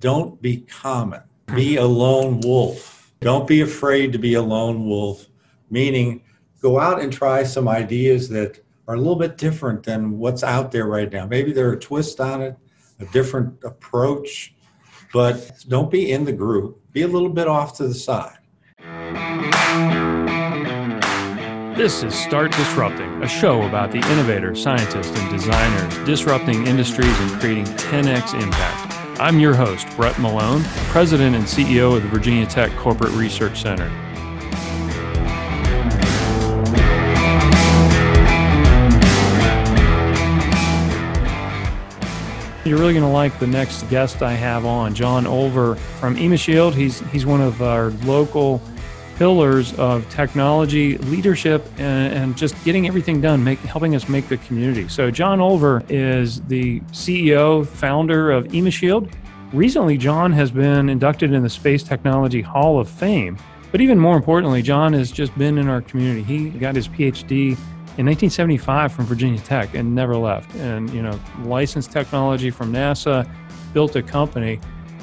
don't 0.00 0.40
be 0.40 0.62
common. 0.62 1.20
Be 1.54 1.76
a 1.76 1.84
lone 1.84 2.40
wolf. 2.40 3.12
Don't 3.20 3.46
be 3.46 3.60
afraid 3.60 4.12
to 4.12 4.18
be 4.18 4.34
a 4.34 4.42
lone 4.42 4.86
wolf, 4.86 5.26
meaning 5.70 6.22
go 6.62 6.80
out 6.80 7.00
and 7.00 7.12
try 7.12 7.42
some 7.42 7.68
ideas 7.68 8.28
that 8.30 8.60
are 8.88 8.94
a 8.94 8.98
little 8.98 9.16
bit 9.16 9.36
different 9.36 9.82
than 9.82 10.18
what's 10.18 10.42
out 10.42 10.72
there 10.72 10.86
right 10.86 11.12
now. 11.12 11.26
Maybe 11.26 11.52
there 11.52 11.68
are 11.68 11.74
a 11.74 11.78
twist 11.78 12.18
on 12.18 12.40
it, 12.40 12.56
a 12.98 13.04
different 13.06 13.62
approach, 13.62 14.54
but 15.12 15.52
don't 15.68 15.90
be 15.90 16.12
in 16.12 16.24
the 16.24 16.32
group. 16.32 16.80
Be 16.92 17.02
a 17.02 17.08
little 17.08 17.28
bit 17.28 17.46
off 17.46 17.76
to 17.76 17.86
the 17.86 17.94
side. 17.94 18.38
This 21.76 22.02
is 22.02 22.14
Start 22.14 22.52
Disrupting, 22.52 23.22
a 23.22 23.28
show 23.28 23.62
about 23.62 23.90
the 23.90 23.98
innovators, 23.98 24.62
scientists, 24.62 25.18
and 25.18 25.30
designers 25.30 26.06
disrupting 26.06 26.66
industries 26.66 27.18
and 27.20 27.40
creating 27.40 27.64
10x 27.64 28.34
impact. 28.40 28.89
I'm 29.20 29.38
your 29.38 29.52
host, 29.52 29.86
Brett 29.96 30.18
Malone, 30.18 30.62
President 30.88 31.36
and 31.36 31.44
CEO 31.44 31.94
of 31.94 32.02
the 32.02 32.08
Virginia 32.08 32.46
Tech 32.46 32.74
Corporate 32.78 33.12
Research 33.12 33.60
Center. 33.60 33.84
You're 42.64 42.78
really 42.78 42.94
going 42.94 43.04
to 43.04 43.08
like 43.08 43.38
the 43.38 43.46
next 43.46 43.82
guest 43.90 44.22
I 44.22 44.32
have 44.32 44.64
on, 44.64 44.94
John 44.94 45.24
Olver 45.26 45.76
from 45.76 46.16
Emisshield. 46.16 46.72
He's 46.72 47.00
he's 47.10 47.26
one 47.26 47.42
of 47.42 47.60
our 47.60 47.90
local 48.06 48.62
pillars 49.20 49.74
of 49.74 50.08
technology 50.08 50.96
leadership 50.96 51.62
and, 51.76 52.14
and, 52.14 52.38
just 52.38 52.54
getting 52.64 52.86
everything 52.86 53.20
done, 53.20 53.44
make, 53.44 53.58
helping 53.58 53.94
us 53.94 54.08
make 54.08 54.26
the 54.30 54.38
community. 54.38 54.88
So, 54.88 55.10
John 55.10 55.40
Olver 55.40 55.84
is 55.90 56.40
the 56.44 56.80
CEO, 56.92 57.66
founder 57.66 58.30
of 58.30 58.46
Emisshield. 58.46 59.12
Recently, 59.52 59.98
John 59.98 60.32
has 60.32 60.50
been 60.50 60.88
inducted 60.88 61.34
in 61.34 61.42
the 61.42 61.50
Space 61.50 61.82
Technology 61.82 62.40
Hall 62.40 62.80
of 62.80 62.88
Fame. 62.88 63.36
But 63.70 63.82
even 63.82 63.98
more 63.98 64.16
importantly, 64.16 64.62
John 64.62 64.94
has 64.94 65.12
just 65.12 65.36
been 65.36 65.58
in 65.58 65.68
our 65.68 65.82
community. 65.82 66.22
He 66.22 66.48
got 66.48 66.74
his 66.74 66.88
PhD 66.88 67.48
in 67.98 68.06
1975 68.06 68.90
from 68.90 69.04
Virginia 69.04 69.40
Tech 69.40 69.74
and 69.74 69.94
never 69.94 70.16
left. 70.16 70.54
And, 70.54 70.88
you 70.94 71.02
know, 71.02 71.20
licensed 71.44 71.92
technology 71.92 72.50
from 72.50 72.72
NASA, 72.72 73.30
built 73.74 73.96
a 73.96 74.02
company 74.02 74.58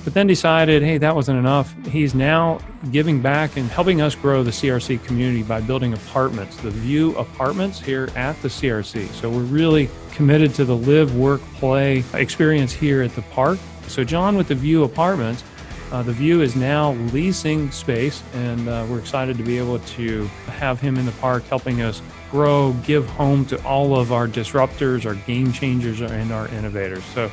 but 0.08 0.14
then 0.14 0.26
decided, 0.26 0.84
hey, 0.84 0.98
that 0.98 1.14
wasn't 1.14 1.38
enough. 1.38 1.76
He's 1.88 2.16
now 2.16 2.60
giving 2.94 3.22
back 3.22 3.58
and 3.58 3.70
helping 3.70 4.00
us 4.00 4.16
grow 4.16 4.42
the 4.42 4.52
CRC 4.52 5.04
community 5.04 5.44
by 5.44 5.60
building 5.60 5.92
apartments, 5.92 6.56
the 6.56 6.70
View 6.70 7.14
Apartments 7.18 7.78
here 7.78 8.08
at 8.16 8.42
the 8.42 8.48
CRC. 8.48 9.10
So 9.10 9.30
we're 9.30 9.42
really 9.42 9.90
committed 10.14 10.54
to 10.54 10.64
the 10.64 10.78
live, 10.78 11.14
work, 11.18 11.42
play 11.56 12.06
experience 12.14 12.72
here 12.72 13.02
at 13.02 13.14
the 13.16 13.22
park. 13.24 13.60
So, 13.90 14.06
John, 14.06 14.38
with 14.38 14.48
the 14.48 14.56
View 14.56 14.86
Apartments, 14.86 15.44
uh, 15.92 16.04
the 16.04 16.14
View 16.14 16.42
is 16.42 16.56
now 16.56 16.94
leasing 17.12 17.70
space, 17.72 18.24
and 18.34 18.70
uh, 18.70 18.86
we're 18.90 19.00
excited 19.00 19.38
to 19.38 19.44
be 19.44 19.58
able 19.58 19.80
to 19.80 20.24
have 20.46 20.80
him 20.80 20.96
in 20.96 21.06
the 21.06 21.12
park 21.20 21.44
helping 21.48 21.82
us 21.82 22.02
grow, 22.32 22.72
give 22.86 23.06
home 23.10 23.46
to 23.48 23.62
all 23.66 24.00
of 24.00 24.14
our 24.14 24.26
disruptors, 24.30 25.06
our 25.06 25.16
game 25.16 25.52
changers, 25.52 26.00
and 26.00 26.32
our 26.32 26.48
innovators. 26.48 27.04
So, 27.14 27.30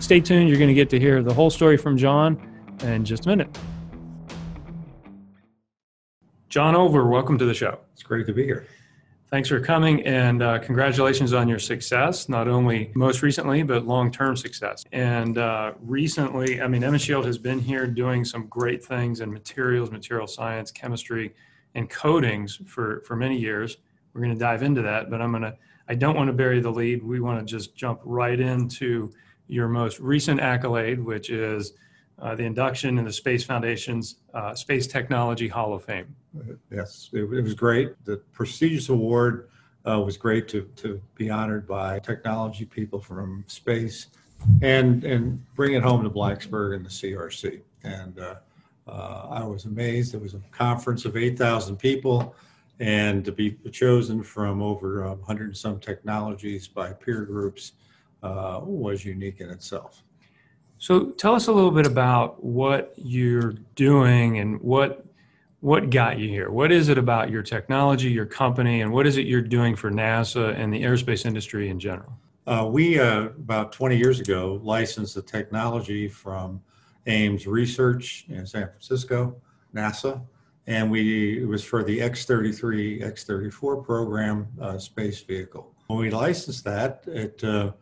Stay 0.00 0.20
tuned. 0.20 0.48
You're 0.48 0.58
going 0.58 0.68
to 0.68 0.74
get 0.74 0.90
to 0.90 1.00
hear 1.00 1.22
the 1.22 1.32
whole 1.32 1.50
story 1.50 1.76
from 1.76 1.96
John 1.96 2.38
in 2.82 3.04
just 3.04 3.26
a 3.26 3.28
minute. 3.28 3.58
John 6.48 6.74
Olver, 6.74 7.08
welcome 7.08 7.38
to 7.38 7.44
the 7.44 7.54
show. 7.54 7.78
It's 7.92 8.02
great 8.02 8.26
to 8.26 8.32
be 8.32 8.44
here. 8.44 8.66
Thanks 9.30 9.48
for 9.48 9.58
coming 9.58 10.06
and 10.06 10.42
uh, 10.42 10.58
congratulations 10.60 11.32
on 11.32 11.48
your 11.48 11.58
success, 11.58 12.28
not 12.28 12.46
only 12.46 12.92
most 12.94 13.22
recently, 13.22 13.64
but 13.64 13.86
long 13.86 14.12
term 14.12 14.36
success. 14.36 14.84
And 14.92 15.38
uh, 15.38 15.72
recently, 15.80 16.60
I 16.62 16.68
mean, 16.68 16.82
Emisshield 16.82 17.24
has 17.24 17.36
been 17.36 17.58
here 17.58 17.86
doing 17.86 18.24
some 18.24 18.46
great 18.46 18.84
things 18.84 19.20
in 19.20 19.32
materials, 19.32 19.90
material 19.90 20.28
science, 20.28 20.70
chemistry, 20.70 21.34
and 21.74 21.90
coatings 21.90 22.60
for, 22.66 23.02
for 23.06 23.16
many 23.16 23.36
years. 23.36 23.78
We're 24.14 24.20
going 24.20 24.34
to 24.34 24.38
dive 24.38 24.62
into 24.62 24.82
that, 24.82 25.10
but 25.10 25.20
I'm 25.20 25.32
going 25.32 25.42
to, 25.42 25.56
I 25.88 25.94
don't 25.94 26.16
want 26.16 26.28
to 26.28 26.32
bury 26.32 26.60
the 26.60 26.70
lead. 26.70 27.02
We 27.02 27.18
want 27.18 27.40
to 27.40 27.44
just 27.44 27.74
jump 27.74 28.00
right 28.04 28.38
into 28.38 29.12
your 29.48 29.68
most 29.68 29.98
recent 30.00 30.40
accolade, 30.40 31.02
which 31.02 31.30
is 31.30 31.72
uh, 32.18 32.34
the 32.34 32.44
induction 32.44 32.98
in 32.98 33.04
the 33.04 33.12
Space 33.12 33.44
Foundation's 33.44 34.16
uh, 34.34 34.54
Space 34.54 34.86
Technology 34.86 35.48
Hall 35.48 35.74
of 35.74 35.84
Fame. 35.84 36.14
Yes, 36.70 37.10
it, 37.12 37.20
it 37.20 37.42
was 37.42 37.54
great. 37.54 37.92
The 38.04 38.18
prestigious 38.32 38.88
award 38.88 39.48
uh, 39.88 40.00
was 40.00 40.16
great 40.16 40.48
to, 40.48 40.62
to 40.76 41.00
be 41.14 41.30
honored 41.30 41.66
by 41.66 41.98
technology 41.98 42.64
people 42.64 43.00
from 43.00 43.44
space 43.46 44.08
and, 44.62 45.04
and 45.04 45.44
bring 45.54 45.74
it 45.74 45.82
home 45.82 46.02
to 46.02 46.10
Blacksburg 46.10 46.76
and 46.76 46.84
the 46.84 46.90
CRC. 46.90 47.60
And 47.84 48.18
uh, 48.18 48.36
uh, 48.88 49.26
I 49.30 49.44
was 49.44 49.64
amazed. 49.64 50.14
It 50.14 50.20
was 50.20 50.34
a 50.34 50.40
conference 50.50 51.04
of 51.04 51.16
8,000 51.16 51.76
people 51.76 52.34
and 52.78 53.24
to 53.24 53.32
be 53.32 53.56
chosen 53.72 54.22
from 54.22 54.62
over 54.62 55.08
100 55.08 55.40
um, 55.42 55.46
and 55.46 55.56
some 55.56 55.80
technologies 55.80 56.68
by 56.68 56.92
peer 56.92 57.24
groups 57.24 57.72
uh, 58.22 58.60
was 58.62 59.04
unique 59.04 59.40
in 59.40 59.50
itself. 59.50 60.02
So 60.78 61.10
tell 61.12 61.34
us 61.34 61.46
a 61.46 61.52
little 61.52 61.70
bit 61.70 61.86
about 61.86 62.42
what 62.44 62.92
you're 62.96 63.54
doing 63.74 64.38
and 64.38 64.60
what 64.60 65.04
what 65.60 65.90
got 65.90 66.18
you 66.18 66.28
here. 66.28 66.50
What 66.50 66.70
is 66.70 66.90
it 66.90 66.98
about 66.98 67.30
your 67.30 67.42
technology, 67.42 68.10
your 68.10 68.26
company, 68.26 68.82
and 68.82 68.92
what 68.92 69.06
is 69.06 69.16
it 69.16 69.26
you're 69.26 69.40
doing 69.40 69.74
for 69.74 69.90
NASA 69.90 70.54
and 70.56 70.72
the 70.72 70.82
aerospace 70.82 71.24
industry 71.24 71.70
in 71.70 71.80
general? 71.80 72.12
Uh, 72.46 72.68
we 72.70 73.00
uh, 73.00 73.22
about 73.22 73.72
20 73.72 73.96
years 73.96 74.20
ago 74.20 74.60
licensed 74.62 75.14
the 75.14 75.22
technology 75.22 76.08
from 76.08 76.62
Ames 77.06 77.46
Research 77.46 78.26
in 78.28 78.46
San 78.46 78.68
Francisco, 78.68 79.34
NASA, 79.74 80.22
and 80.66 80.90
we 80.90 81.42
it 81.42 81.48
was 81.48 81.64
for 81.64 81.82
the 81.82 82.00
X-33, 82.00 83.02
X-34 83.02 83.84
program 83.84 84.46
uh, 84.60 84.78
space 84.78 85.20
vehicle. 85.22 85.74
When 85.86 85.98
we 85.98 86.10
licensed 86.10 86.64
that, 86.64 87.02
it 87.06 87.42
uh, 87.42 87.72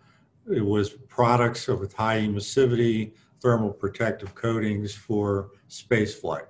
it 0.52 0.64
was 0.64 0.90
products 0.90 1.66
with 1.68 1.92
high 1.92 2.20
emissivity, 2.20 3.12
thermal 3.40 3.70
protective 3.70 4.34
coatings 4.34 4.94
for 4.94 5.50
space 5.68 6.14
flight. 6.14 6.46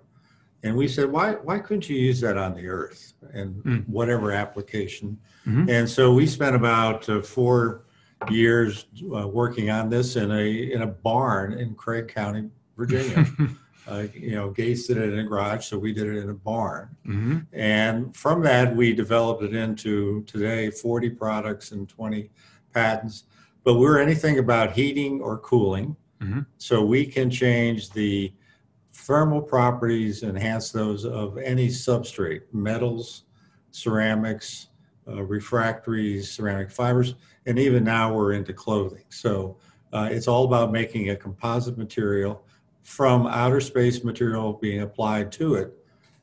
And 0.63 0.75
we 0.77 0.89
said, 0.89 1.13
why, 1.13 1.33
why 1.33 1.59
couldn't 1.59 1.89
you 1.91 1.97
use 1.97 2.21
that 2.23 2.39
on 2.39 2.55
the 2.55 2.67
Earth 2.67 3.13
and 3.35 3.63
mm. 3.65 3.89
whatever 3.89 4.33
application? 4.33 5.19
Mm-hmm. 5.47 5.69
And 5.69 5.89
so 5.89 6.15
we 6.15 6.27
spent 6.27 6.57
about 6.57 7.07
uh, 7.09 7.21
four 7.21 7.85
years 8.31 8.87
uh, 9.15 9.29
working 9.29 9.71
on 9.71 9.91
this 9.91 10.17
in 10.17 10.31
a 10.31 10.73
in 10.73 10.83
a 10.83 10.87
barn 10.87 11.53
in 11.53 11.75
Craig 11.75 12.09
County, 12.09 12.49
Virginia. 12.79 13.27
uh, 13.89 14.05
you 14.15 14.37
know, 14.37 14.51
Gates 14.51 14.87
did 14.87 14.97
it 14.97 15.13
in 15.13 15.19
a 15.19 15.25
garage, 15.25 15.67
so 15.67 15.79
we 15.79 15.93
did 15.93 16.07
it 16.07 16.17
in 16.17 16.31
a 16.31 16.35
barn. 16.35 16.97
Mm-hmm. 17.07 17.39
And 17.53 18.17
from 18.17 18.43
that, 18.43 18.75
we 18.75 18.95
developed 18.95 19.43
it 19.43 19.55
into 19.55 20.23
today 20.23 20.71
40 20.71 21.11
products 21.11 21.73
and 21.73 21.87
20 21.87 22.31
patents 22.73 23.25
but 23.65 23.75
we're 23.75 23.99
anything 23.99 24.39
about 24.39 24.73
heating 24.73 25.21
or 25.21 25.39
cooling. 25.39 25.97
Mm-hmm. 26.21 26.41
So 26.59 26.85
we 26.85 27.07
can 27.07 27.31
change 27.31 27.91
the 27.91 28.33
thermal 28.93 29.43
properties, 29.43 30.23
enhance 30.23 30.71
those 30.71 31.05
of 31.05 31.37
any 31.39 31.69
substrate, 31.69 32.43
metals, 32.53 33.25
ceramics, 33.73 34.69
uh, 35.09 35.23
refractories, 35.23 36.31
ceramic 36.31 36.71
fibers, 36.71 37.15
and 37.47 37.59
even 37.59 37.85
now 37.85 38.15
we're 38.15 38.33
into 38.33 38.53
clothing. 38.53 39.05
So 39.09 39.57
uh, 39.93 40.09
it's 40.11 40.29
all 40.29 40.45
about 40.45 40.73
making 40.73 41.11
a 41.11 41.17
composite 41.17 41.77
material 41.77 42.45
from 42.83 43.27
outer 43.27 43.61
space 43.61 44.05
material 44.05 44.53
being 44.55 44.83
applied 44.83 45.33
to 45.33 45.55
it 45.55 45.75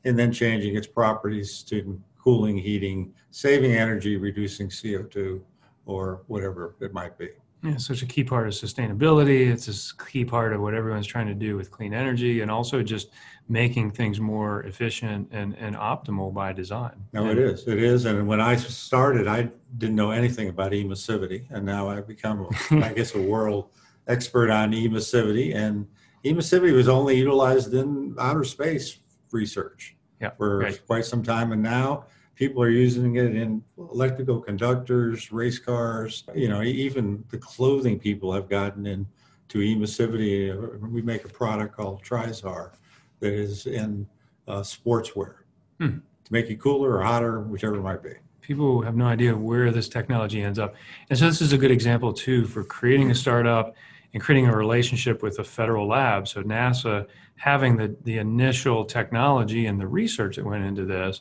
and 0.04 0.18
then 0.18 0.32
changing 0.32 0.76
its 0.76 0.86
properties 0.86 1.62
to 1.64 2.00
cooling, 2.18 2.56
heating, 2.56 3.12
saving 3.30 3.72
energy, 3.72 4.16
reducing 4.16 4.68
CO2, 4.68 5.40
or 5.86 6.22
whatever 6.26 6.74
it 6.80 6.92
might 6.92 7.18
be. 7.18 7.30
Yeah, 7.62 7.76
such 7.76 8.02
a 8.02 8.06
key 8.06 8.24
part 8.24 8.48
of 8.48 8.54
sustainability. 8.54 9.48
It's 9.48 9.68
a 9.68 10.04
key 10.04 10.24
part 10.24 10.52
of 10.52 10.60
what 10.60 10.74
everyone's 10.74 11.06
trying 11.06 11.28
to 11.28 11.34
do 11.34 11.56
with 11.56 11.70
clean 11.70 11.94
energy 11.94 12.40
and 12.40 12.50
also 12.50 12.82
just 12.82 13.10
making 13.48 13.92
things 13.92 14.18
more 14.18 14.64
efficient 14.64 15.28
and, 15.30 15.54
and 15.56 15.76
optimal 15.76 16.34
by 16.34 16.52
design. 16.52 17.04
No, 17.12 17.26
and, 17.26 17.38
it 17.38 17.38
is. 17.38 17.68
It 17.68 17.80
is. 17.80 18.04
And 18.04 18.26
when 18.26 18.40
I 18.40 18.56
started, 18.56 19.28
I 19.28 19.48
didn't 19.78 19.94
know 19.94 20.10
anything 20.10 20.48
about 20.48 20.72
emissivity. 20.72 21.44
And 21.50 21.64
now 21.64 21.88
I've 21.88 22.08
become, 22.08 22.48
I 22.70 22.92
guess, 22.92 23.14
a 23.14 23.22
world 23.22 23.68
expert 24.08 24.50
on 24.50 24.72
emissivity. 24.72 25.54
And 25.54 25.86
emissivity 26.24 26.72
was 26.72 26.88
only 26.88 27.16
utilized 27.16 27.72
in 27.74 28.16
outer 28.18 28.42
space 28.42 28.98
research 29.30 29.94
yeah, 30.20 30.30
for 30.30 30.58
right. 30.58 30.86
quite 30.86 31.04
some 31.04 31.22
time. 31.22 31.52
And 31.52 31.62
now 31.62 32.06
people 32.34 32.62
are 32.62 32.70
using 32.70 33.16
it 33.16 33.36
in 33.36 33.62
electrical 33.78 34.40
conductors, 34.40 35.32
race 35.32 35.58
cars. 35.58 36.24
You 36.34 36.48
know, 36.48 36.62
even 36.62 37.24
the 37.30 37.38
clothing 37.38 37.98
people 37.98 38.32
have 38.32 38.48
gotten 38.48 38.86
into 38.86 39.58
emissivity. 39.58 40.80
We 40.80 41.02
make 41.02 41.24
a 41.24 41.28
product 41.28 41.76
called 41.76 42.02
Trizar 42.02 42.72
that 43.20 43.32
is 43.32 43.66
in 43.66 44.06
uh, 44.48 44.60
sportswear 44.60 45.34
hmm. 45.78 45.98
to 46.24 46.32
make 46.32 46.48
you 46.48 46.56
cooler 46.56 46.96
or 46.96 47.02
hotter, 47.02 47.40
whichever 47.40 47.76
it 47.76 47.82
might 47.82 48.02
be. 48.02 48.14
People 48.40 48.82
have 48.82 48.96
no 48.96 49.06
idea 49.06 49.36
where 49.36 49.70
this 49.70 49.88
technology 49.88 50.42
ends 50.42 50.58
up. 50.58 50.74
And 51.10 51.18
so 51.18 51.26
this 51.26 51.40
is 51.40 51.52
a 51.52 51.58
good 51.58 51.70
example 51.70 52.12
too 52.12 52.44
for 52.46 52.64
creating 52.64 53.10
a 53.10 53.14
startup 53.14 53.76
and 54.12 54.22
creating 54.22 54.48
a 54.48 54.56
relationship 54.56 55.22
with 55.22 55.38
a 55.38 55.44
federal 55.44 55.86
lab. 55.86 56.26
So 56.26 56.42
NASA 56.42 57.06
having 57.36 57.76
the, 57.76 57.96
the 58.02 58.18
initial 58.18 58.84
technology 58.84 59.66
and 59.66 59.80
the 59.80 59.86
research 59.86 60.36
that 60.36 60.44
went 60.44 60.64
into 60.64 60.84
this 60.84 61.20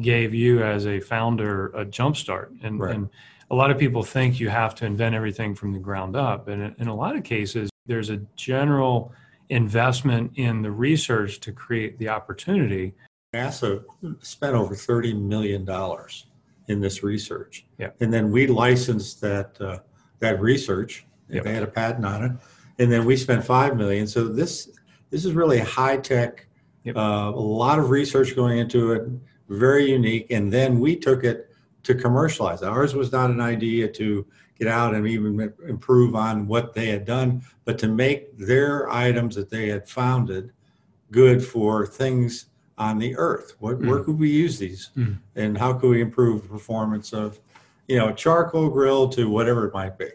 gave 0.00 0.34
you 0.34 0.62
as 0.62 0.86
a 0.86 1.00
founder 1.00 1.66
a 1.68 1.84
jumpstart. 1.84 2.48
And, 2.62 2.80
Right. 2.80 2.94
and 2.94 3.08
a 3.50 3.54
lot 3.54 3.70
of 3.70 3.78
people 3.78 4.02
think 4.02 4.38
you 4.38 4.48
have 4.48 4.74
to 4.76 4.86
invent 4.86 5.14
everything 5.14 5.54
from 5.54 5.72
the 5.72 5.78
ground 5.78 6.16
up. 6.16 6.48
And 6.48 6.62
in, 6.62 6.74
in 6.78 6.88
a 6.88 6.94
lot 6.94 7.16
of 7.16 7.24
cases, 7.24 7.70
there's 7.86 8.10
a 8.10 8.18
general 8.36 9.12
investment 9.48 10.32
in 10.36 10.62
the 10.62 10.70
research 10.70 11.40
to 11.40 11.52
create 11.52 11.98
the 11.98 12.08
opportunity. 12.08 12.94
NASA 13.34 13.82
spent 14.20 14.54
over 14.54 14.74
thirty 14.74 15.12
million 15.12 15.64
dollars 15.64 16.26
in 16.68 16.80
this 16.80 17.02
research. 17.02 17.66
Yeah. 17.78 17.90
And 18.00 18.12
then 18.12 18.30
we 18.30 18.46
licensed 18.46 19.20
that 19.22 19.60
uh, 19.60 19.78
that 20.20 20.40
research. 20.40 21.06
Yep. 21.28 21.44
They 21.44 21.54
had 21.54 21.62
a 21.62 21.68
patent 21.68 22.04
on 22.06 22.24
it, 22.24 22.32
and 22.78 22.90
then 22.90 23.04
we 23.04 23.16
spent 23.16 23.44
five 23.44 23.76
million. 23.76 24.06
So 24.06 24.28
this 24.28 24.70
this 25.10 25.24
is 25.24 25.32
really 25.32 25.58
high 25.58 25.96
tech. 25.96 26.46
Yep. 26.84 26.96
Uh, 26.96 27.32
a 27.34 27.40
lot 27.40 27.78
of 27.78 27.90
research 27.90 28.34
going 28.34 28.58
into 28.58 28.92
it, 28.92 29.08
very 29.50 29.90
unique. 29.90 30.30
And 30.30 30.52
then 30.52 30.78
we 30.80 30.96
took 30.96 31.24
it 31.24 31.50
to 31.82 31.94
commercialize. 31.94 32.62
Ours 32.62 32.94
was 32.94 33.10
not 33.12 33.30
an 33.30 33.40
idea 33.40 33.88
to 33.88 34.26
get 34.58 34.68
out 34.68 34.94
and 34.94 35.06
even 35.06 35.52
improve 35.66 36.14
on 36.14 36.46
what 36.46 36.74
they 36.74 36.86
had 36.88 37.04
done, 37.04 37.42
but 37.64 37.78
to 37.78 37.88
make 37.88 38.36
their 38.38 38.90
items 38.90 39.34
that 39.34 39.50
they 39.50 39.68
had 39.68 39.88
founded 39.88 40.52
good 41.10 41.42
for 41.44 41.86
things 41.86 42.46
on 42.78 42.98
the 42.98 43.16
earth. 43.16 43.54
What, 43.58 43.78
Where 43.80 43.98
Mm. 44.00 44.04
could 44.04 44.18
we 44.18 44.30
use 44.30 44.58
these, 44.58 44.90
Mm. 44.96 45.18
and 45.36 45.58
how 45.58 45.72
could 45.72 45.90
we 45.90 46.00
improve 46.00 46.42
the 46.42 46.48
performance 46.48 47.12
of, 47.12 47.40
you 47.88 47.96
know, 47.96 48.12
charcoal 48.12 48.68
grill 48.70 49.08
to 49.10 49.28
whatever 49.28 49.66
it 49.66 49.74
might 49.74 49.98
be? 49.98 50.10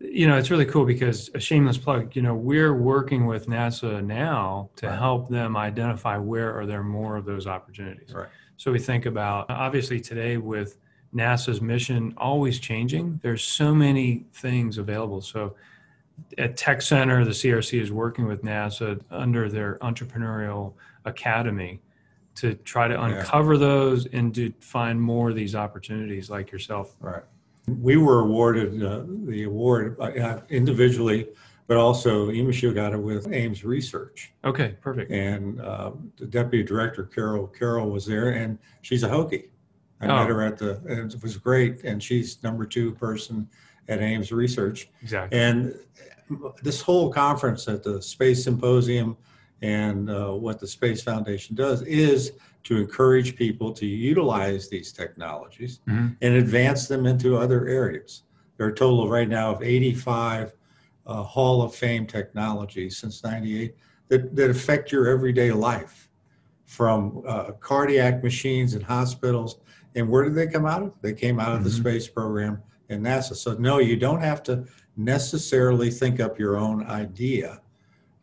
You 0.00 0.28
know, 0.28 0.38
it's 0.38 0.50
really 0.50 0.64
cool 0.64 0.84
because 0.84 1.28
a 1.34 1.40
shameless 1.40 1.76
plug, 1.76 2.14
you 2.14 2.22
know, 2.22 2.34
we're 2.34 2.74
working 2.74 3.26
with 3.26 3.46
NASA 3.48 4.04
now 4.04 4.70
to 4.76 4.86
Right. 4.86 4.98
help 4.98 5.28
them 5.28 5.56
identify 5.56 6.16
where 6.16 6.56
are 6.56 6.66
there 6.66 6.84
more 6.84 7.16
of 7.16 7.24
those 7.24 7.48
opportunities. 7.48 8.14
Right. 8.14 8.28
So 8.56 8.70
we 8.70 8.78
think 8.78 9.06
about 9.06 9.50
obviously 9.50 10.00
today 10.00 10.36
with 10.36 10.78
NASA's 11.14 11.60
mission 11.60 12.14
always 12.16 12.60
changing, 12.60 13.18
there's 13.22 13.42
so 13.42 13.74
many 13.74 14.26
things 14.32 14.78
available. 14.78 15.20
So 15.20 15.56
at 16.36 16.56
Tech 16.56 16.82
Center, 16.82 17.24
the 17.24 17.32
CRC 17.32 17.80
is 17.80 17.90
working 17.90 18.26
with 18.26 18.42
NASA 18.42 19.00
under 19.10 19.48
their 19.48 19.78
entrepreneurial 19.78 20.74
academy 21.04 21.80
to 22.36 22.54
try 22.54 22.86
to 22.86 23.02
uncover 23.02 23.58
those 23.58 24.06
and 24.06 24.32
to 24.34 24.52
find 24.60 25.00
more 25.00 25.30
of 25.30 25.34
these 25.36 25.54
opportunities 25.56 26.30
like 26.30 26.52
yourself. 26.52 26.94
Right. 27.00 27.22
We 27.80 27.96
were 27.96 28.20
awarded 28.20 28.82
uh, 28.82 29.02
the 29.26 29.44
award 29.44 29.96
uh, 30.00 30.40
individually, 30.48 31.28
but 31.66 31.76
also 31.76 32.28
Emashu 32.28 32.74
got 32.74 32.92
it 32.94 32.98
with 32.98 33.32
Ames 33.32 33.64
Research. 33.64 34.32
Okay, 34.44 34.76
perfect. 34.80 35.10
And 35.10 35.60
uh, 35.60 35.92
the 36.16 36.26
deputy 36.26 36.62
director, 36.64 37.04
Carol 37.04 37.46
Carroll, 37.46 37.90
was 37.90 38.06
there, 38.06 38.30
and 38.30 38.58
she's 38.82 39.02
a 39.02 39.08
Hokie. 39.08 39.48
I 40.00 40.06
Oh. 40.06 40.16
met 40.16 40.28
her 40.28 40.42
at 40.42 40.56
the, 40.58 40.76
and 40.88 41.12
it 41.12 41.22
was 41.22 41.36
great. 41.36 41.82
And 41.84 42.02
she's 42.02 42.42
number 42.42 42.64
two 42.64 42.92
person 42.92 43.48
at 43.88 44.00
Ames 44.00 44.30
Research. 44.32 44.88
Exactly. 45.02 45.38
And 45.38 45.74
this 46.62 46.80
whole 46.80 47.10
conference 47.10 47.66
at 47.68 47.82
the 47.82 48.00
Space 48.02 48.44
Symposium 48.44 49.16
and 49.62 50.10
uh, 50.10 50.30
what 50.30 50.58
the 50.60 50.66
Space 50.66 51.02
Foundation 51.02 51.56
does 51.56 51.82
is 51.82 52.32
to 52.64 52.76
encourage 52.76 53.36
people 53.36 53.72
to 53.72 53.86
utilize 53.86 54.68
these 54.68 54.92
technologies 54.92 55.80
Mhm. 55.88 56.16
and 56.20 56.34
advance 56.34 56.86
them 56.88 57.06
into 57.06 57.36
other 57.36 57.66
areas. 57.66 58.22
There 58.56 58.66
are 58.66 58.70
a 58.70 58.74
total 58.74 59.02
of 59.04 59.10
right 59.10 59.28
now 59.28 59.50
of 59.52 59.62
85 59.62 60.52
uh, 61.06 61.22
Hall 61.22 61.62
of 61.62 61.74
Fame 61.74 62.06
technologies 62.06 62.98
since 62.98 63.24
98 63.24 63.74
that, 64.08 64.36
that 64.36 64.50
affect 64.50 64.92
your 64.92 65.06
everyday 65.08 65.52
life 65.52 66.08
from 66.66 67.22
uh, 67.26 67.52
cardiac 67.60 68.22
machines 68.22 68.74
in 68.74 68.82
hospitals. 68.82 69.58
And 69.96 70.08
where 70.08 70.22
did 70.24 70.34
they 70.34 70.46
come 70.46 70.66
out 70.66 70.82
of? 70.82 70.92
They 71.00 71.14
came 71.14 71.40
out 71.40 71.56
of 71.56 71.64
the 71.64 71.70
Mhm. 71.70 71.80
space 71.80 72.06
program 72.08 72.60
in 72.90 73.02
NASA. 73.02 73.34
So, 73.34 73.54
no, 73.54 73.78
you 73.78 73.96
don't 73.96 74.20
have 74.20 74.42
to 74.44 74.64
necessarily 74.96 75.90
think 75.90 76.20
up 76.20 76.38
your 76.38 76.56
own 76.58 76.84
idea. 76.86 77.60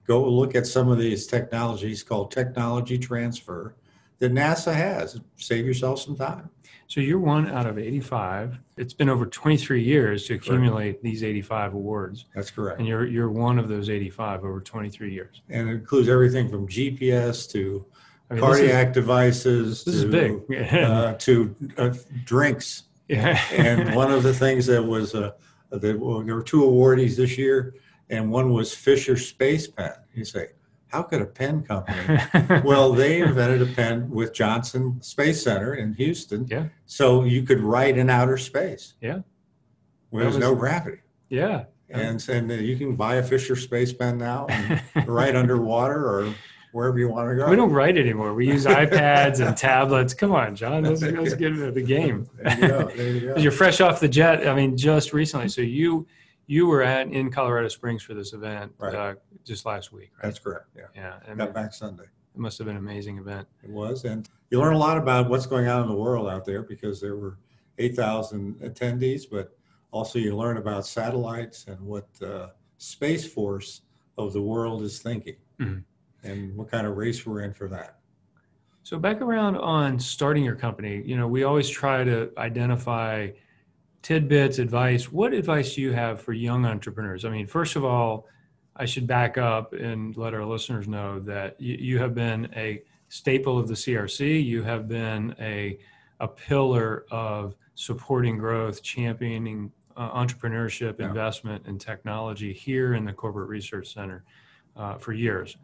Go 0.08 0.28
look 0.30 0.56
at 0.56 0.68
some 0.68 0.90
of 0.90 0.98
these 0.98 1.26
technologies 1.28 2.04
called 2.04 2.32
technology 2.32 2.98
transfer 2.98 3.76
that 4.20 4.34
NASA 4.34 4.74
has. 4.74 5.20
Save 5.36 5.66
yourself 5.66 6.00
some 6.00 6.16
time. 6.16 6.50
So 6.88 7.02
you're 7.02 7.20
one 7.20 7.50
out 7.50 7.66
of 7.66 7.80
85. 7.80 8.60
It's 8.78 8.94
been 8.94 9.10
over 9.10 9.26
23 9.26 9.82
years 9.84 10.26
to 10.28 10.36
accumulate 10.36 11.02
these 11.02 11.24
85 11.24 11.74
awards, 11.74 12.26
That's 12.36 12.52
correct. 12.52 12.78
and 12.80 12.88
you're 12.88 13.08
you're 13.08 13.32
one 13.32 13.58
of 13.58 13.68
those 13.68 13.90
85 13.90 14.44
over 14.46 14.62
23 14.62 15.12
years. 15.12 15.42
And 15.50 15.68
it 15.70 15.74
includes 15.74 16.08
everything 16.08 16.50
from 16.50 16.68
GPS 16.68 17.50
to 17.54 17.84
I 18.30 18.36
mean, 18.36 18.42
this 18.44 18.52
is- 18.52 18.58
cardiac 18.70 18.94
devices 18.94 19.84
This 19.84 19.96
is, 19.96 20.04
to, 20.04 20.08
big. 20.48 20.74
uh, 20.76 21.14
to 21.14 21.56
uh, 21.78 21.94
drinks. 22.26 22.84
yeah. 23.08 23.40
And 23.52 23.96
one 23.96 24.12
of 24.12 24.22
the 24.24 24.34
things 24.34 24.68
that 24.68 24.84
was 24.84 25.16
uh, 25.16 25.32
that, 25.72 26.00
well, 26.00 26.22
there 26.22 26.36
were 26.36 26.44
two 26.44 26.62
awardees 26.62 27.16
this 27.16 27.38
year, 27.38 27.74
and 28.10 28.32
one 28.32 28.54
was 28.54 28.74
Fisher 28.74 29.18
Space 29.18 29.68
Pen. 29.68 29.94
You 30.14 30.26
say, 30.26 30.50
how 30.88 31.02
could 31.04 31.22
a 31.22 31.26
pen 31.26 31.64
company? 31.64 32.20
well, 32.64 32.94
they 32.94 33.22
invented 33.22 33.62
a 33.62 33.66
pen 33.74 34.10
with 34.10 34.34
Johnson 34.34 35.02
Space 35.02 35.44
Center 35.44 35.74
in 35.76 35.94
Houston. 35.94 36.48
Yeah. 36.50 36.68
So 36.86 37.24
you 37.24 37.44
could 37.44 37.60
write 37.60 37.98
in 37.98 38.10
outer 38.10 38.38
space. 38.38 38.94
Yeah. 39.02 39.20
Where 40.12 40.24
there's 40.24 40.36
That 40.36 40.42
no 40.42 40.56
gravity. 40.56 41.00
yeah. 41.30 41.66
And, 41.90 42.28
and 42.30 42.50
you 42.52 42.78
can 42.78 42.96
buy 42.96 43.16
a 43.16 43.24
Fisher 43.24 43.56
Space 43.56 43.94
Pen 43.94 44.18
now 44.18 44.48
and 44.48 44.82
write 45.08 45.36
underwater 45.36 46.04
or 46.04 46.34
wherever 46.72 46.98
you 46.98 47.08
want 47.10 47.30
to 47.30 47.36
go. 47.36 47.48
We 47.50 47.56
don't 47.56 47.72
write 47.72 47.96
anymore. 47.96 48.34
We 48.34 48.48
use 48.48 48.66
iPads 48.66 49.46
and 49.46 49.56
tablets. 49.56 50.14
Come 50.14 50.32
on, 50.32 50.56
John. 50.56 50.84
Let's, 50.84 51.04
let's 51.04 51.36
get 51.36 51.52
into 51.52 51.72
the 51.72 51.84
game. 51.84 52.28
There 52.42 52.56
you 52.60 52.68
go. 52.68 52.88
There 52.90 53.10
you 53.10 53.20
go. 53.36 53.38
You're 53.38 53.52
fresh 53.52 53.82
off 53.82 54.00
the 54.00 54.08
jet. 54.10 54.48
I 54.48 54.56
mean, 54.56 54.76
just 54.76 55.14
recently. 55.14 55.48
So 55.48 55.62
you 55.62 56.08
you 56.48 56.68
were 56.68 56.82
at 56.84 57.08
in 57.08 57.32
Colorado 57.32 57.68
Springs 57.68 58.04
for 58.04 58.14
this 58.14 58.34
event 58.34 58.72
Right. 58.78 58.94
uh, 58.96 59.16
just 59.44 59.66
last 59.66 59.92
week, 59.92 60.12
right? 60.18 60.24
That's 60.24 60.40
correct. 60.40 60.68
Yeah. 60.76 60.84
yeah. 60.96 61.20
I 61.26 61.30
mean, 61.30 61.38
Got 61.38 61.54
back 61.54 61.74
Sunday. 61.74 62.04
it 62.04 62.40
must 62.40 62.58
have 62.58 62.68
been 62.68 62.76
an 62.78 62.84
amazing 62.84 63.18
event. 63.18 63.48
It 63.64 63.70
was. 63.70 64.06
And 64.06 64.30
you 64.52 64.60
learn 64.60 64.74
a 64.74 64.78
lot 64.78 64.98
about 64.98 65.30
what's 65.30 65.46
going 65.46 65.68
on 65.68 65.82
in 65.84 65.88
the 65.88 65.96
world 65.96 66.28
out 66.28 66.46
there 66.46 66.62
because 66.64 67.02
there 67.02 67.16
were 67.16 67.38
8,000 67.78 68.56
attendees, 68.62 69.24
but 69.30 69.58
also 69.92 70.20
you 70.20 70.36
learn 70.36 70.58
about 70.58 70.86
satellites 70.86 71.66
and 71.68 71.80
what 71.82 72.08
uh, 72.22 72.48
Space 72.78 73.26
Force 73.32 73.82
of 74.18 74.34
the 74.34 74.42
world 74.42 74.82
is 74.84 75.00
thinking 75.00 75.36
Mhm. 75.60 75.84
and 76.24 76.56
what 76.56 76.70
kind 76.70 76.86
of 76.88 76.96
race 76.98 77.26
we're 77.26 77.42
in 77.42 77.54
for 77.54 77.68
that. 77.70 78.00
So 78.84 79.00
back 79.00 79.20
around 79.22 79.58
on 79.58 79.98
starting 80.00 80.44
your 80.44 80.56
company, 80.56 81.02
you 81.06 81.18
know, 81.18 81.28
we 81.28 81.44
always 81.44 81.68
try 81.68 82.04
to 82.04 82.32
identify 82.38 83.30
tidbits, 84.06 84.60
advice. 84.60 85.12
What 85.12 85.34
advice 85.34 85.74
do 85.74 85.82
you 85.82 85.92
have 85.92 86.22
for 86.22 86.32
young 86.32 86.64
entrepreneurs? 86.64 87.26
I 87.26 87.30
mean, 87.30 87.48
first 87.48 87.76
of 87.76 87.84
all, 87.84 88.28
I 88.76 88.86
should 88.86 89.08
back 89.08 89.40
up 89.40 89.74
and 89.74 90.16
let 90.16 90.36
our 90.36 90.46
listeners 90.46 90.88
know 90.88 91.20
that 91.22 91.60
you, 91.60 91.76
you 91.80 91.98
have 91.98 92.14
been 92.14 92.48
a 92.56 92.84
staple 93.10 93.58
of 93.58 93.68
the 93.68 93.74
CRC. 93.74 94.46
You 94.46 94.62
have 94.62 94.88
been 94.88 95.36
a 95.40 95.80
a 96.20 96.28
pillar 96.28 97.06
of 97.10 97.56
supporting 97.74 98.38
growth, 98.38 98.84
championing 98.84 99.72
uh, 99.98 100.12
entrepreneurship, 100.12 101.00
Yeah. 101.00 101.08
investment, 101.08 101.66
and 101.66 101.82
technology 101.82 102.54
here 102.54 102.94
in 102.94 103.06
the 103.06 103.12
Corporate 103.12 103.50
Research 103.50 103.92
Center 103.92 104.24
uh, 104.78 104.98
for 105.00 105.14
years 105.14 105.58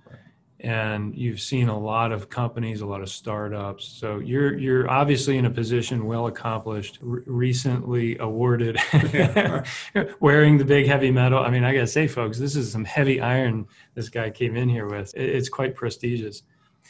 and 0.61 1.15
you've 1.15 1.41
seen 1.41 1.69
a 1.69 1.77
lot 1.77 2.11
of 2.11 2.29
companies, 2.29 2.81
a 2.81 2.85
lot 2.85 3.01
of 3.01 3.09
startups. 3.09 3.85
So 3.85 4.19
you're 4.19 4.57
you're 4.57 4.89
obviously 4.89 5.37
in 5.37 5.45
a 5.45 5.49
position 5.49 6.05
well 6.05 6.27
accomplished, 6.27 6.99
re- 7.01 7.23
recently 7.25 8.17
awarded, 8.19 8.77
Yeah. 9.13 9.63
wearing 10.19 10.57
the 10.57 10.65
big 10.65 10.85
heavy 10.85 11.11
metal. 11.11 11.39
I 11.39 11.49
mean, 11.49 11.63
I 11.63 11.73
gotta 11.73 11.87
say, 11.87 12.07
folks, 12.07 12.37
this 12.37 12.55
is 12.55 12.71
some 12.71 12.85
heavy 12.85 13.19
iron. 13.19 13.67
This 13.95 14.09
guy 14.09 14.29
came 14.29 14.55
in 14.55 14.69
here 14.69 14.87
with. 14.87 15.13
It's 15.15 15.49
quite 15.49 15.75
prestigious. 15.75 16.43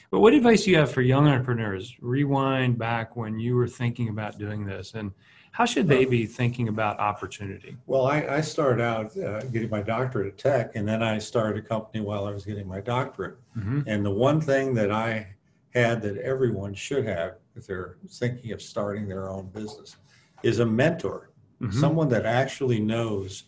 But 0.09 0.19
what 0.19 0.33
advice 0.33 0.65
do 0.65 0.71
you 0.71 0.77
have 0.77 0.91
for 0.91 1.01
young 1.01 1.27
entrepreneurs? 1.27 1.95
Rewind 2.01 2.77
back 2.77 3.15
when 3.15 3.39
you 3.39 3.55
were 3.55 3.67
thinking 3.67 4.09
about 4.09 4.37
doing 4.37 4.65
this, 4.65 4.93
and 4.95 5.11
how 5.51 5.65
should 5.65 5.87
they 5.87 6.05
be 6.05 6.25
thinking 6.25 6.67
about 6.69 6.99
opportunity? 6.99 7.75
Well, 7.85 8.05
I, 8.05 8.25
I 8.37 8.41
started 8.41 8.81
out 8.81 9.17
uh, 9.17 9.41
getting 9.41 9.69
my 9.69 9.81
doctorate 9.81 10.27
at 10.27 10.37
Tech, 10.37 10.75
and 10.75 10.87
then 10.87 11.03
I 11.03 11.19
started 11.19 11.63
a 11.63 11.67
company 11.67 12.03
while 12.03 12.25
I 12.25 12.31
was 12.31 12.45
getting 12.45 12.67
my 12.67 12.79
doctorate. 12.79 13.37
Mm-hmm. 13.57 13.81
And 13.85 14.05
the 14.05 14.11
one 14.11 14.39
thing 14.39 14.73
that 14.75 14.91
I 14.91 15.27
had 15.73 16.01
that 16.03 16.17
everyone 16.17 16.73
should 16.73 17.05
have 17.05 17.35
if 17.55 17.67
they're 17.67 17.97
thinking 18.07 18.51
of 18.53 18.61
starting 18.61 19.07
their 19.07 19.29
own 19.29 19.47
business 19.49 19.97
is 20.43 20.59
a 20.59 20.65
mentor, 20.65 21.27
Mm-hmm. 21.61 21.79
someone 21.79 22.09
that 22.09 22.25
actually 22.25 22.79
knows 22.79 23.43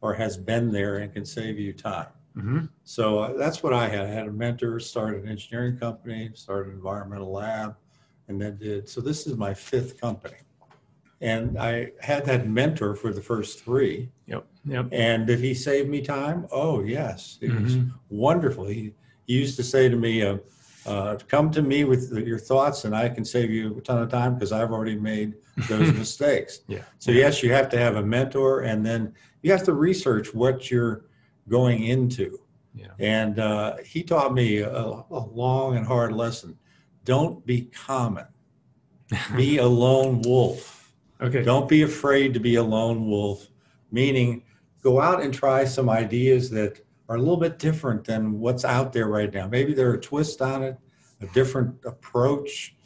or 0.00 0.14
has 0.14 0.36
been 0.36 0.70
there 0.70 0.98
and 0.98 1.12
can 1.12 1.24
save 1.24 1.58
you 1.58 1.72
time. 1.72 2.06
Mm-hmm. 2.36 2.66
So 2.84 3.18
uh, 3.18 3.32
that's 3.32 3.60
what 3.60 3.72
I 3.72 3.88
had. 3.88 4.02
I 4.02 4.08
had 4.08 4.28
a 4.28 4.30
mentor, 4.30 4.78
started 4.78 5.24
an 5.24 5.28
engineering 5.30 5.76
company, 5.76 6.30
started 6.34 6.68
an 6.68 6.76
environmental 6.76 7.32
lab, 7.32 7.74
and 8.28 8.40
then 8.40 8.56
did. 8.58 8.88
So 8.88 9.00
this 9.00 9.26
is 9.26 9.36
my 9.36 9.52
fifth 9.52 10.00
company. 10.00 10.36
And 11.20 11.58
I 11.58 11.92
had 12.00 12.26
that 12.26 12.46
mentor 12.48 12.94
for 12.94 13.12
the 13.12 13.22
first 13.22 13.64
three. 13.64 14.10
Yep. 14.26 14.46
Yep. 14.66 14.88
And 14.92 15.26
did 15.26 15.38
he 15.40 15.54
save 15.54 15.88
me 15.88 16.02
time? 16.02 16.46
Oh, 16.52 16.82
yes. 16.82 17.38
It 17.40 17.50
was 17.52 17.76
Mhm. 17.76 17.92
wonderful. 18.10 18.66
He, 18.66 18.92
he 19.26 19.34
used 19.38 19.56
to 19.56 19.62
say 19.62 19.88
to 19.88 19.96
me, 19.96 20.22
uh, 20.22 20.38
uh, 20.84 21.16
come 21.28 21.50
to 21.50 21.62
me 21.62 21.84
with 21.84 22.12
your 22.12 22.38
thoughts 22.38 22.84
and 22.84 22.94
I 22.94 23.08
can 23.08 23.24
save 23.24 23.50
you 23.50 23.76
a 23.78 23.80
ton 23.80 24.02
of 24.02 24.08
time 24.10 24.34
because 24.34 24.52
I've 24.52 24.70
already 24.72 24.96
made 24.96 25.34
those 25.68 25.92
mistakes. 25.98 26.60
Yeah. 26.68 26.82
So 26.98 27.10
yes, 27.12 27.42
you 27.42 27.50
have 27.52 27.68
to 27.70 27.78
have 27.78 27.96
a 27.96 28.02
mentor 28.04 28.60
and 28.62 28.84
then 28.84 29.12
you 29.42 29.50
have 29.52 29.64
to 29.64 29.72
research 29.72 30.34
what 30.34 30.70
you're 30.70 31.06
going 31.48 31.84
into. 31.84 32.38
Yeah. 32.74 32.88
And 32.98 33.38
uh, 33.38 33.76
he 33.84 34.02
taught 34.02 34.34
me 34.34 34.58
a, 34.58 34.70
a 34.70 35.26
long 35.32 35.76
and 35.78 35.86
hard 35.86 36.12
lesson. 36.12 36.58
Don't 37.04 37.44
be 37.46 37.62
common. 37.62 38.26
Be 39.34 39.58
a 39.58 39.66
lone 39.66 40.20
wolf. 40.22 40.75
Okay. 41.20 41.42
Don't 41.42 41.68
be 41.68 41.82
afraid 41.82 42.34
to 42.34 42.40
be 42.40 42.56
a 42.56 42.62
lone 42.62 43.08
wolf, 43.08 43.48
meaning 43.90 44.42
go 44.82 45.00
out 45.00 45.22
and 45.22 45.32
try 45.32 45.64
some 45.64 45.88
ideas 45.88 46.50
that 46.50 46.80
are 47.08 47.16
a 47.16 47.18
little 47.18 47.36
bit 47.36 47.58
different 47.58 48.04
than 48.04 48.38
what's 48.38 48.64
out 48.64 48.92
there 48.92 49.06
right 49.06 49.32
now. 49.32 49.46
Maybe 49.48 49.72
there 49.74 49.90
are 49.90 49.94
a 49.94 50.00
twist 50.00 50.42
on 50.42 50.62
it, 50.62 50.76
a 51.20 51.26
different 51.28 51.74
approach, 51.84 52.76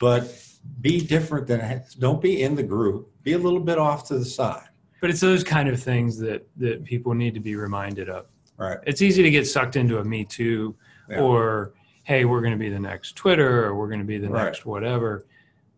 but 0.00 0.32
be 0.80 1.00
different 1.00 1.46
than 1.46 1.82
don't 1.98 2.20
be 2.22 2.42
in 2.42 2.54
the 2.54 2.62
group. 2.62 3.10
Be 3.22 3.32
a 3.32 3.38
little 3.38 3.60
bit 3.60 3.78
off 3.78 4.06
to 4.08 4.18
the 4.18 4.24
side. 4.24 4.68
But 5.00 5.10
it's 5.10 5.20
those 5.20 5.42
kind 5.42 5.68
of 5.68 5.82
things 5.82 6.18
that 6.18 6.46
that 6.58 6.84
people 6.84 7.14
need 7.14 7.34
to 7.34 7.40
be 7.40 7.56
reminded 7.56 8.08
of. 8.08 8.26
Right. 8.56 8.78
It's 8.86 9.02
easy 9.02 9.22
to 9.24 9.30
get 9.30 9.46
sucked 9.48 9.74
into 9.76 9.98
a 9.98 10.04
Me 10.04 10.24
Too 10.24 10.76
Yeah. 11.08 11.20
or 11.20 11.72
hey, 12.04 12.24
we're 12.24 12.40
going 12.40 12.52
to 12.52 12.58
be 12.58 12.68
the 12.68 12.78
next 12.78 13.16
Twitter 13.16 13.64
or 13.64 13.74
we're 13.76 13.88
going 13.88 14.00
to 14.00 14.04
be 14.06 14.18
the 14.18 14.28
Right. 14.28 14.44
next 14.44 14.64
whatever. 14.66 15.26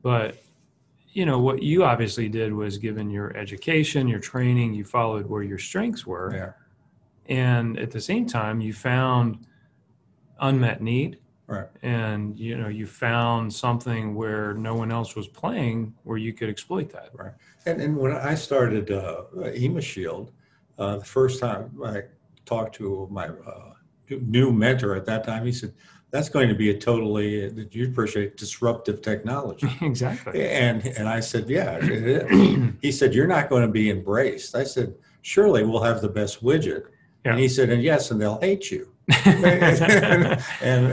But 0.03 0.37
you 1.14 1.25
know 1.25 1.38
what 1.38 1.62
you 1.62 1.85
obviously 1.85 2.28
did 2.28 2.52
was 2.52 2.76
given 2.76 3.09
your 3.09 3.35
education, 3.37 4.09
your 4.09 4.18
training, 4.18 4.75
you 4.75 4.85
followed 4.85 5.26
where 5.26 5.42
your 5.44 5.59
strengths 5.59 6.04
were, 6.04 6.35
Yeah. 6.35 7.35
and 7.35 7.78
at 7.78 7.90
the 7.92 8.00
same 8.00 8.26
time 8.26 8.61
you 8.61 8.73
found 8.75 9.47
unmet 10.40 10.83
need 10.83 11.18
Right. 11.47 11.68
and 11.83 12.37
you 12.38 12.56
know 12.59 12.68
you 12.68 12.87
found 12.87 13.52
something 13.52 14.14
where 14.14 14.54
no 14.54 14.75
one 14.75 14.90
else 14.90 15.14
was 15.14 15.28
playing 15.28 15.94
where 16.02 16.16
you 16.18 16.33
could 16.33 16.49
exploit 16.49 16.90
that 16.90 17.11
Right. 17.14 17.33
And, 17.66 17.80
and 17.80 17.97
when 17.97 18.12
I 18.12 18.35
started 18.35 18.90
uh, 18.90 19.23
Emisshield, 19.66 20.30
uh, 20.78 20.97
the 20.99 21.04
first 21.04 21.40
time 21.40 21.71
I 21.85 22.02
talked 22.44 22.75
to 22.76 23.09
my 23.11 23.28
uh, 23.28 23.73
new 24.11 24.52
mentor 24.52 24.94
at 24.97 25.06
that 25.06 25.25
time, 25.25 25.47
he 25.47 25.52
said, 25.52 25.73
"That's 26.14 26.28
going 26.28 26.49
to 26.49 26.54
be 26.54 26.71
a 26.71 26.78
totally, 26.78 27.47
uh, 27.47 27.50
you 27.73 27.88
appreciate 27.88 28.37
disruptive 28.37 29.02
technology." 29.02 29.68
exactly 29.83 30.47
And 30.49 30.87
and 30.87 31.09
I 31.09 31.18
said, 31.18 31.50
"Yeah, 31.50 31.78
it 31.83 31.90
is." 31.90 32.73
he 32.80 32.92
said, 32.92 33.12
"You're 33.14 33.26
not 33.26 33.50
going 33.50 33.62
to 33.62 33.73
be 33.80 33.90
embraced." 33.90 34.54
I 34.54 34.62
said, 34.62 34.94
"Surely 35.23 35.64
we'll 35.64 35.83
have 35.83 36.00
the 36.00 36.09
best 36.09 36.44
widget." 36.44 36.85
Yeah. 37.25 37.33
And 37.33 37.40
he 37.40 37.49
said, 37.49 37.68
"And 37.71 37.83
yes, 37.83 38.12
and 38.12 38.21
they'll 38.21 38.40
hate 38.40 38.71
you." 38.71 38.92
and, 39.25 40.40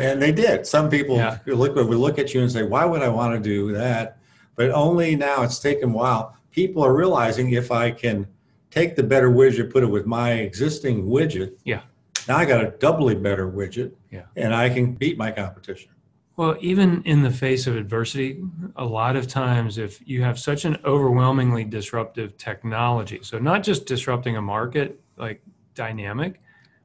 and 0.08 0.22
they 0.22 0.32
did. 0.32 0.66
Some 0.66 0.90
people 0.90 1.18
Yeah. 1.18 1.38
look 1.46 1.76
would 1.76 1.88
look 1.88 2.18
at 2.18 2.34
you 2.34 2.42
and 2.42 2.52
say, 2.52 2.64
"Why 2.64 2.84
would 2.86 3.04
I 3.04 3.10
want 3.10 3.36
to 3.36 3.40
do 3.40 3.72
that?" 3.74 4.18
But 4.56 4.72
only 4.72 5.16
now 5.16 5.44
it's 5.44 5.60
taken 5.60 5.90
a 5.92 5.94
while. 5.94 6.36
People 6.50 6.84
are 6.84 6.96
realizing 6.96 7.52
if 7.52 7.72
I 7.72 7.92
can 7.92 8.26
take 8.72 8.96
the 8.96 9.04
better 9.04 9.30
widget, 9.30 9.70
put 9.72 9.84
it 9.84 9.92
with 9.98 10.06
my 10.08 10.32
existing 10.32 11.06
widget, 11.06 11.52
Yeah. 11.64 11.82
Now 12.28 12.38
I 12.38 12.46
got 12.46 12.64
a 12.64 12.72
doubly 12.72 13.16
better 13.16 13.50
widget, 13.50 13.92
Yeah. 14.12 14.24
and 14.36 14.54
I 14.54 14.70
can 14.70 14.94
beat 14.94 15.18
my 15.18 15.32
competition. 15.32 15.92
Well, 16.38 16.56
even 16.60 17.04
in 17.04 17.22
the 17.22 17.30
face 17.32 17.68
of 17.68 17.76
adversity, 17.76 18.42
a 18.76 18.86
lot 18.86 19.16
of 19.16 19.28
times, 19.28 19.78
if 19.78 20.02
you 20.08 20.24
have 20.24 20.40
such 20.40 20.66
an 20.66 20.78
overwhelmingly 20.86 21.66
disruptive 21.66 22.38
technology, 22.38 23.20
so 23.22 23.38
not 23.38 23.64
just 23.64 23.86
disrupting 23.86 24.38
a 24.38 24.42
market 24.42 25.00
like 25.18 25.42
dynamic, 25.76 26.42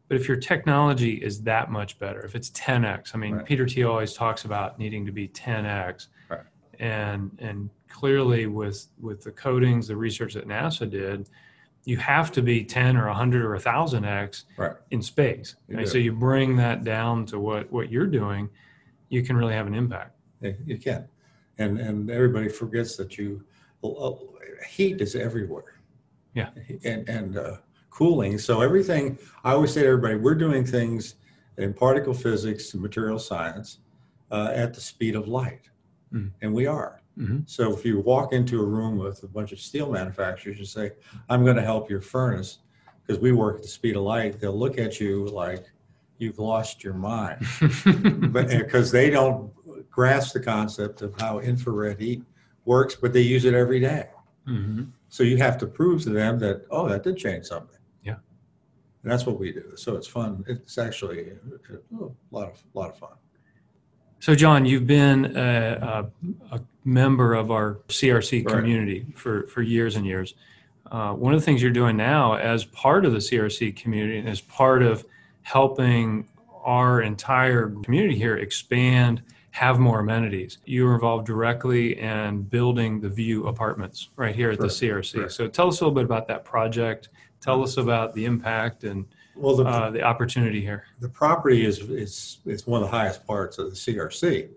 but 0.09 0.17
if 0.17 0.29
your 0.29 0.37
technology 0.37 1.15
is 1.15 1.43
that 1.43 1.71
much 1.71 1.99
better, 1.99 2.21
if 2.21 2.35
it's 2.35 2.51
10x, 2.51 3.15
I 3.15 3.19
mean, 3.19 3.37
Right. 3.37 3.45
Peter 3.47 3.67
Thiel 3.67 3.91
always 3.91 4.13
talks 4.15 4.45
about 4.45 4.79
needing 4.79 5.07
to 5.07 5.13
be 5.13 5.29
10x, 5.29 6.09
Right. 6.29 6.41
and 6.79 7.31
and 7.41 7.71
clearly 7.89 8.47
with 8.47 8.89
with 9.01 9.23
the 9.23 9.33
coatings, 9.33 9.89
the 9.89 9.97
research 9.97 10.35
that 10.35 10.47
NASA 10.47 10.89
did, 10.91 11.29
you 11.87 11.97
have 11.97 12.31
to 12.33 12.43
be 12.43 12.65
10 12.65 12.97
or 12.97 13.07
100 13.07 13.45
or 13.45 13.55
1000x 13.57 14.45
Right. 14.59 14.73
in 14.91 15.01
space. 15.01 15.55
You 15.69 15.77
right? 15.79 15.89
So 15.89 15.99
you 15.99 16.13
bring 16.13 16.57
that 16.57 16.85
down 16.85 17.25
to 17.27 17.39
what 17.39 17.73
what 17.73 17.91
you're 17.91 18.09
doing, 18.09 18.51
you 19.09 19.23
can 19.23 19.37
really 19.37 19.55
have 19.55 19.67
an 19.69 19.75
impact. 19.75 20.13
You 20.43 20.77
can, 20.79 21.09
and 21.59 21.79
and 21.81 22.11
everybody 22.11 22.49
forgets 22.49 22.97
that 22.99 23.17
you 23.17 23.43
uh, 23.83 24.13
heat 24.69 25.01
is 25.01 25.15
everywhere. 25.15 25.81
Yeah. 26.35 26.51
and 26.85 27.09
and 27.09 27.39
uh, 27.39 27.57
cooling. 27.89 28.37
So 28.39 28.61
everything 28.61 29.19
I 29.45 29.53
always 29.53 29.73
say 29.73 29.81
to 29.83 29.87
everybody, 29.87 30.17
we're 30.17 30.35
doing 30.35 30.67
things 30.67 31.15
in 31.57 31.73
particle 31.73 32.13
physics 32.13 32.75
and 32.75 32.83
material 32.83 33.19
science 33.19 33.79
uh, 34.31 34.51
at 34.53 34.75
the 34.75 34.81
speed 34.81 35.15
of 35.15 35.29
light, 35.29 35.71
Mhm. 36.13 36.33
and 36.43 36.53
we 36.53 36.67
are. 36.67 37.01
Mhm. 37.19 37.49
So 37.49 37.73
if 37.73 37.85
you 37.85 38.01
walk 38.01 38.33
into 38.33 38.61
a 38.61 38.65
room 38.65 38.99
with 38.99 39.23
a 39.23 39.27
bunch 39.29 39.53
of 39.53 39.59
steel 39.61 39.91
manufacturers 39.91 40.59
and 40.59 40.67
say, 40.69 40.93
"I'm 41.29 41.45
going 41.45 41.57
to 41.57 41.63
help 41.63 41.89
your 41.89 42.01
furnace," 42.03 42.59
because 43.07 43.21
we 43.21 43.33
work 43.33 43.57
at 43.57 43.63
the 43.63 43.69
speed 43.69 43.97
of 43.97 44.03
light, 44.03 44.39
they'll 44.41 44.59
look 44.59 44.79
at 44.79 45.01
you 45.01 45.27
like 45.29 45.65
you've 46.19 46.39
lost 46.39 46.83
your 46.83 46.95
mind 46.95 47.45
but 48.33 48.49
because 48.49 48.91
they 48.91 49.11
don't 49.11 49.53
grasp 49.91 50.33
the 50.33 50.41
concept 50.41 51.03
of 51.03 51.15
how 51.21 51.39
infrared 51.41 52.01
heat 52.01 52.23
works, 52.65 52.95
but 52.95 53.13
they 53.13 53.21
use 53.21 53.45
it 53.45 53.55
every 53.55 53.81
day. 53.81 54.09
Mhm. 54.47 54.91
So 55.09 55.23
you 55.23 55.37
have 55.39 55.57
to 55.59 55.67
prove 55.67 56.03
to 56.03 56.11
them 56.11 56.39
that 56.41 56.67
oh, 56.71 56.89
that 56.89 57.03
did 57.03 57.17
change 57.17 57.47
something. 57.47 57.79
Yeah. 58.03 58.17
and 59.03 59.11
that's 59.13 59.25
what 59.27 59.39
we 59.39 59.53
do. 59.53 59.73
So 59.77 59.95
it's 59.97 60.07
fun. 60.09 60.45
It's 60.49 60.79
actually 60.79 61.31
a, 61.31 61.75
a 62.05 62.09
lot 62.31 62.51
of 62.51 62.63
lot 62.75 62.91
of 62.91 62.99
fun. 62.99 63.17
So, 64.27 64.35
John, 64.35 64.67
you've 64.67 64.89
been 64.89 65.37
a, 65.37 66.09
a, 66.51 66.57
a 66.57 66.61
member 66.85 67.35
of 67.35 67.53
our 67.53 67.77
CRC 67.87 68.45
Right. 68.45 68.57
community 68.57 69.07
for, 69.15 69.47
for 69.47 69.63
years 69.63 69.95
and 69.95 70.05
years. 70.05 70.35
Uh, 70.91 71.13
one 71.13 71.33
of 71.33 71.39
the 71.39 71.47
things 71.47 71.63
you're 71.63 71.71
doing 71.71 71.97
now, 71.97 72.35
as 72.35 72.65
part 72.65 73.05
of 73.05 73.13
the 73.13 73.21
CRC 73.21 73.77
community 73.77 74.19
and 74.19 74.29
as 74.29 74.41
part 74.41 74.83
of 74.83 75.07
helping 75.43 76.27
our 76.65 77.03
entire 77.03 77.69
community 77.85 78.17
here 78.17 78.39
expand, 78.39 79.23
have 79.53 79.79
more 79.79 80.01
amenities, 80.01 80.59
you 80.65 80.89
are 80.89 80.95
involved 80.95 81.25
directly 81.25 81.97
in 82.01 82.43
building 82.43 82.99
the 82.99 83.09
View 83.09 83.47
apartments 83.47 84.09
right 84.17 84.35
here 84.35 84.51
at 84.51 84.59
the 84.59 84.67
CRC. 84.67 85.15
Correct. 85.15 85.33
So, 85.35 85.47
tell 85.47 85.69
us 85.69 85.81
a 85.81 85.85
little 85.85 85.95
bit 85.95 86.05
about 86.05 86.27
that 86.27 86.45
project. 86.45 87.11
Tell 87.41 87.63
us 87.63 87.77
about 87.77 88.13
the 88.13 88.25
impact 88.25 88.83
and 88.83 89.07
Well, 89.37 89.57
the, 89.57 89.65
uh, 89.65 89.91
the 89.91 90.03
opportunity 90.03 90.61
here. 90.61 90.85
the 91.01 91.09
property 91.09 91.65
is 91.65 91.79
is 91.79 92.39
is 92.47 92.67
one 92.67 92.83
of 92.83 92.91
the 92.91 92.97
highest 92.97 93.27
parts 93.27 93.59
of 93.59 93.71
the 93.71 93.77
CRC, 93.77 94.49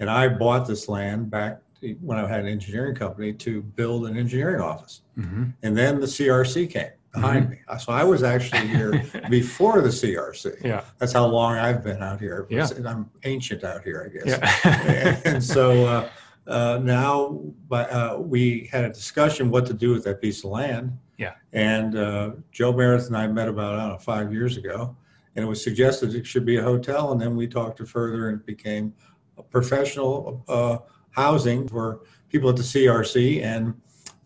and 0.00 0.08
I 0.10 0.28
bought 0.28 0.66
this 0.66 0.88
land 0.88 1.30
back 1.30 1.60
when 2.00 2.18
I 2.18 2.26
had 2.26 2.40
an 2.40 2.46
engineering 2.46 2.94
company 2.94 3.32
to 3.34 3.62
build 3.62 4.06
an 4.06 4.16
engineering 4.16 4.60
office. 4.60 5.02
Mm-hmm. 5.18 5.44
And 5.62 5.76
then 5.76 6.00
the 6.00 6.06
CRC 6.06 6.70
came 6.70 6.90
behind 7.12 7.50
me. 7.50 7.58
So 7.78 7.92
I 7.92 8.04
was 8.04 8.22
actually 8.22 8.68
here 8.68 9.02
before 9.30 9.80
the 9.80 9.88
CRC. 9.88 10.62
Yeah. 10.64 10.82
That's 10.98 11.12
how 11.12 11.26
long 11.26 11.56
I've 11.56 11.82
been 11.82 12.02
out 12.02 12.20
here. 12.20 12.46
Yeah. 12.50 12.68
I'm 12.86 13.10
ancient 13.24 13.64
out 13.64 13.82
here, 13.82 14.10
I 14.10 14.26
guess. 14.26 14.38
Yeah. 14.64 15.20
and 15.24 15.42
so 15.42 15.84
uh, 15.84 16.08
uh, 16.46 16.80
now 16.82 17.40
but, 17.68 17.90
uh, 17.90 18.16
we 18.18 18.68
had 18.72 18.84
a 18.84 18.90
discussion 18.90 19.50
what 19.50 19.66
to 19.66 19.74
do 19.74 19.90
with 19.90 20.04
that 20.04 20.20
piece 20.20 20.44
of 20.44 20.50
land. 20.50 20.96
Yeah. 21.22 21.34
And 21.52 21.96
uh, 21.96 22.30
Joe 22.50 22.72
Meredith 22.72 23.06
and 23.06 23.16
I 23.16 23.28
met 23.28 23.46
about, 23.46 23.74
I 23.76 23.82
don't 23.82 23.88
know, 23.90 23.98
five 23.98 24.32
years 24.32 24.56
ago. 24.56 24.96
And 25.36 25.44
it 25.44 25.48
was 25.48 25.62
suggested 25.62 26.14
it 26.14 26.26
should 26.26 26.44
be 26.44 26.56
a 26.56 26.62
hotel. 26.62 27.12
And 27.12 27.20
then 27.20 27.36
we 27.36 27.46
talked 27.46 27.80
it 27.80 27.88
further 27.88 28.28
and 28.28 28.40
it 28.40 28.44
became 28.44 28.92
a 29.38 29.42
professional 29.42 30.44
uh, 30.48 30.78
housing 31.10 31.68
for 31.68 32.00
people 32.28 32.50
at 32.50 32.56
the 32.56 32.62
CRC. 32.62 33.42
And 33.44 33.74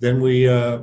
then 0.00 0.22
we, 0.22 0.48
uh, 0.48 0.80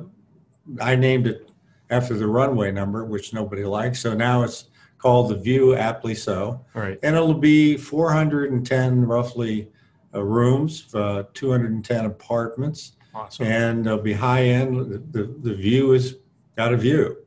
I 0.79 0.95
named 0.95 1.25
it 1.25 1.49
after 1.89 2.13
the 2.13 2.27
runway 2.27 2.71
number, 2.71 3.05
which 3.05 3.33
nobody 3.33 3.65
likes. 3.65 3.99
So 3.99 4.13
now 4.13 4.43
it's 4.43 4.65
called 4.99 5.31
the 5.31 5.37
View, 5.37 5.75
aptly 5.75 6.13
so. 6.13 6.63
All 6.75 6.81
right. 6.81 6.99
And 7.01 7.15
it'll 7.15 7.33
be 7.33 7.75
410 7.75 9.05
roughly 9.05 9.67
uh, 10.13 10.23
rooms, 10.23 10.93
uh, 10.93 11.23
210 11.33 12.05
apartments, 12.05 12.93
Awesome. 13.15 13.45
and 13.45 13.85
it'll 13.85 13.99
be 13.99 14.13
high 14.13 14.43
end. 14.45 14.77
The, 14.77 14.97
the, 15.23 15.33
the 15.49 15.53
view 15.53 15.93
is 15.93 16.17
got 16.57 16.73
a 16.73 16.77
view. 16.77 17.17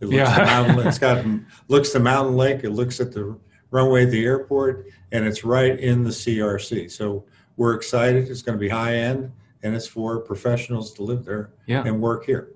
It 0.00 0.06
looks, 0.06 0.16
Yeah. 0.16 0.38
the 0.38 0.44
mountain, 0.46 0.86
it's 0.88 0.98
got 0.98 1.24
looks 1.68 1.92
the 1.92 2.00
mountain 2.00 2.36
lake. 2.36 2.64
It 2.64 2.70
looks 2.70 3.00
at 3.00 3.12
the 3.12 3.38
runway 3.70 4.04
at 4.04 4.10
the 4.10 4.24
airport, 4.24 4.86
and 5.12 5.26
it's 5.26 5.44
right 5.44 5.78
in 5.78 6.02
the 6.04 6.10
CRC. 6.10 6.90
So 6.90 7.24
we're 7.56 7.74
excited. 7.74 8.28
It's 8.28 8.42
going 8.42 8.56
to 8.56 8.60
be 8.60 8.68
high 8.68 8.94
end, 8.96 9.30
and 9.62 9.74
it's 9.74 9.86
for 9.86 10.20
professionals 10.20 10.92
to 10.94 11.02
live 11.02 11.24
there 11.24 11.50
Yeah. 11.66 11.82
and 11.84 12.00
work 12.00 12.24
here. 12.24 12.50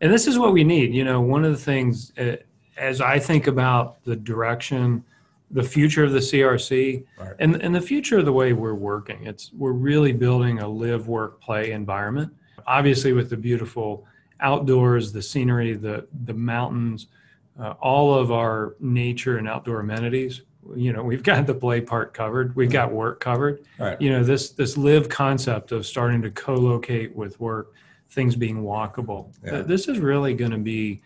And 0.00 0.12
this 0.12 0.26
is 0.26 0.38
what 0.38 0.52
we 0.52 0.64
need. 0.64 0.94
You 0.94 1.04
know, 1.04 1.20
one 1.20 1.44
of 1.44 1.52
the 1.52 1.58
things 1.58 2.12
uh, 2.18 2.36
as 2.76 3.00
I 3.00 3.18
think 3.18 3.46
about 3.46 4.02
the 4.04 4.16
direction, 4.16 5.04
the 5.54 5.62
future 5.62 6.04
of 6.04 6.12
the 6.12 6.18
CRC, 6.20 7.04
Right. 7.18 7.32
and 7.38 7.56
and 7.62 7.74
the 7.74 7.80
future 7.80 8.18
of 8.18 8.24
the 8.26 8.32
way 8.32 8.52
we're 8.52 8.74
working, 8.74 9.24
it's 9.24 9.52
we're 9.54 9.72
really 9.72 10.12
building 10.12 10.58
a 10.60 10.68
live, 10.68 11.06
work, 11.08 11.40
play 11.40 11.70
environment. 11.72 12.30
obviously 12.66 13.12
with 13.12 13.28
the 13.30 13.36
beautiful 13.36 14.06
outdoors, 14.40 15.12
the 15.12 15.22
scenery, 15.22 15.74
the 15.74 16.06
the 16.24 16.34
mountains, 16.34 17.06
uh, 17.60 17.74
all 17.80 18.14
of 18.14 18.32
our 18.32 18.74
nature 18.80 19.38
and 19.38 19.46
outdoor 19.48 19.80
amenities. 19.80 20.42
You 20.74 20.92
know, 20.94 21.02
we've 21.02 21.22
got 21.22 21.46
the 21.46 21.54
play 21.54 21.80
part 21.82 22.14
covered. 22.14 22.56
We've 22.56 22.72
got 22.72 22.90
work 22.90 23.20
covered. 23.20 23.56
Right. 23.78 24.00
You 24.00 24.10
know, 24.10 24.24
this 24.24 24.50
this 24.50 24.76
live 24.78 25.08
concept 25.08 25.72
of 25.72 25.84
starting 25.86 26.20
to 26.22 26.30
co-locate 26.30 27.14
with 27.14 27.38
work, 27.38 27.74
things 28.10 28.34
being 28.34 28.62
walkable. 28.62 29.22
Yeah. 29.44 29.50
Th- 29.50 29.66
This 29.66 29.88
is 29.88 29.98
really 30.00 30.34
going 30.34 30.52
to 30.52 30.58
be 30.74 31.02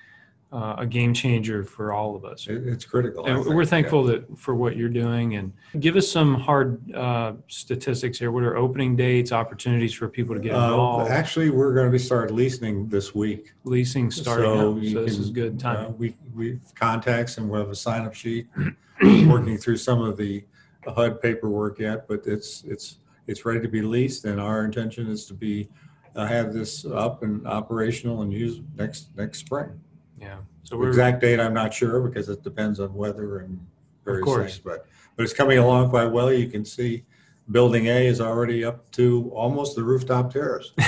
uh, 0.50 0.76
a 0.78 0.86
game 0.86 1.12
changer 1.12 1.62
for 1.62 1.92
all 1.92 2.16
of 2.16 2.24
us. 2.24 2.46
It's 2.48 2.84
critical. 2.84 3.26
And 3.26 3.44
we're 3.44 3.66
thankful 3.66 4.02
that 4.04 4.38
for 4.38 4.54
what 4.54 4.76
you're 4.76 4.88
doing. 4.88 5.34
And 5.36 5.52
give 5.80 5.94
us 5.96 6.10
some 6.10 6.34
hard 6.34 6.90
uh, 6.94 7.34
statistics 7.48 8.18
here. 8.18 8.30
What 8.32 8.44
are 8.44 8.56
opening 8.56 8.96
dates, 8.96 9.30
opportunities 9.30 9.92
for 9.92 10.08
people 10.08 10.34
to 10.34 10.40
get 10.40 10.52
Yeah. 10.52 10.58
Uh, 10.64 10.70
involved? 10.70 11.10
actually, 11.10 11.50
we're 11.50 11.74
going 11.74 11.86
to 11.86 11.92
be 11.92 11.98
starting 11.98 12.34
leasing 12.34 12.88
this 12.88 13.14
week. 13.14 13.52
Leasing 13.64 14.10
starting 14.10 14.44
so 14.46 14.78
up, 14.78 14.84
so 14.84 15.04
this 15.04 15.18
is 15.18 15.30
good 15.30 15.56
Uh, 15.56 15.74
time. 15.74 15.98
we 15.98 16.14
we 16.34 16.58
contacts 16.74 17.36
and 17.36 17.48
we'll 17.50 17.60
have 17.60 17.70
a 17.70 17.74
sign 17.74 18.06
up 18.06 18.14
sheet. 18.14 18.46
working 19.28 19.56
through 19.58 19.76
some 19.76 20.00
of 20.02 20.16
the 20.16 20.42
HUD 20.86 21.20
paperwork 21.20 21.78
yet, 21.78 22.08
but 22.08 22.26
it's 22.26 22.64
it's 22.64 22.98
it's 23.26 23.44
ready 23.44 23.60
to 23.60 23.68
be 23.68 23.82
leased, 23.82 24.24
and 24.24 24.40
our 24.40 24.64
intention 24.64 25.08
is 25.08 25.26
to 25.26 25.34
be 25.34 25.68
uh, 26.16 26.26
have 26.26 26.54
this 26.54 26.86
up 26.86 27.22
and 27.22 27.46
operational 27.46 28.22
and 28.22 28.32
use 28.32 28.60
next 28.76 29.08
next 29.16 29.40
spring. 29.40 29.78
Yeah. 30.20 30.37
So 30.64 30.75
The 30.75 30.78
we're 30.80 30.88
exact 30.88 31.20
date 31.20 31.40
I'm 31.40 31.54
not 31.54 31.72
sure 31.72 32.00
because 32.00 32.28
it 32.28 32.42
depends 32.42 32.78
on 32.80 32.92
weather 32.94 33.38
and 33.40 33.58
various 34.04 34.25
course. 34.25 34.52
things, 34.52 34.58
but 34.58 34.87
but 35.16 35.22
it's 35.25 35.32
coming 35.32 35.58
along 35.58 35.90
quite 35.90 36.06
well. 36.12 36.32
You 36.32 36.48
can 36.48 36.64
see 36.64 37.04
building 37.50 37.87
A 37.87 38.06
is 38.06 38.20
already 38.20 38.64
up 38.64 38.90
to 38.92 39.30
almost 39.34 39.75
the 39.76 39.82
rooftop 39.82 40.32
terrace. 40.32 40.72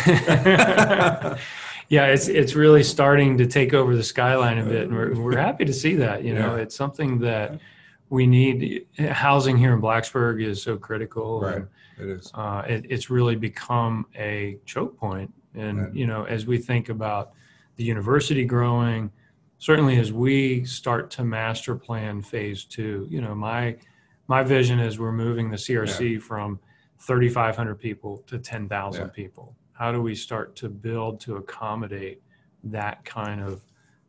yeah, 1.88 2.06
it's 2.06 2.28
it's 2.28 2.54
really 2.54 2.82
starting 2.82 3.36
to 3.38 3.46
take 3.46 3.74
over 3.74 3.96
the 3.96 4.02
skyline 4.02 4.58
a 4.58 4.64
bit, 4.64 4.82
and 4.88 4.94
we're 4.94 5.14
we're 5.20 5.36
happy 5.48 5.64
to 5.64 5.72
see 5.72 5.96
that. 5.96 6.24
You 6.24 6.34
know, 6.34 6.56
Yeah. 6.56 6.62
it's 6.62 6.74
something 6.76 7.18
that 7.20 7.60
we 8.08 8.26
need. 8.26 8.86
Housing 8.98 9.56
here 9.56 9.72
in 9.74 9.80
Blacksburg 9.80 10.42
is 10.44 10.62
so 10.62 10.76
critical. 10.76 11.40
Right. 11.40 11.56
and, 11.56 11.68
It 11.98 12.08
is. 12.08 12.30
uh, 12.34 12.62
it, 12.68 12.86
it's 12.88 13.10
really 13.10 13.36
become 13.36 14.06
a 14.16 14.58
choke 14.66 14.96
point. 14.98 15.32
And 15.54 15.78
Right. 15.78 15.94
you 15.94 16.06
know, 16.06 16.24
as 16.24 16.46
we 16.46 16.58
think 16.58 16.88
about 16.88 17.32
the 17.76 17.84
university 17.84 18.44
growing, 18.44 19.10
certainly 19.60 19.98
as 19.98 20.12
we 20.12 20.64
start 20.64 21.10
to 21.12 21.22
master 21.22 21.76
plan 21.76 22.20
phase 22.22 22.64
two, 22.64 23.06
you 23.08 23.20
know, 23.20 23.34
my 23.34 23.76
my 24.26 24.42
vision 24.42 24.80
is 24.80 24.98
we're 24.98 25.12
moving 25.12 25.50
the 25.50 25.56
CRC 25.56 26.20
from 26.22 26.58
3,500 27.00 27.74
people 27.76 28.18
to 28.28 28.38
10,000 28.38 29.02
Yeah. 29.02 29.08
people. 29.08 29.56
How 29.72 29.90
do 29.92 30.00
we 30.00 30.14
start 30.14 30.54
to 30.56 30.68
build 30.68 31.20
to 31.22 31.36
accommodate 31.36 32.22
that 32.64 33.04
kind 33.04 33.40
of 33.40 33.62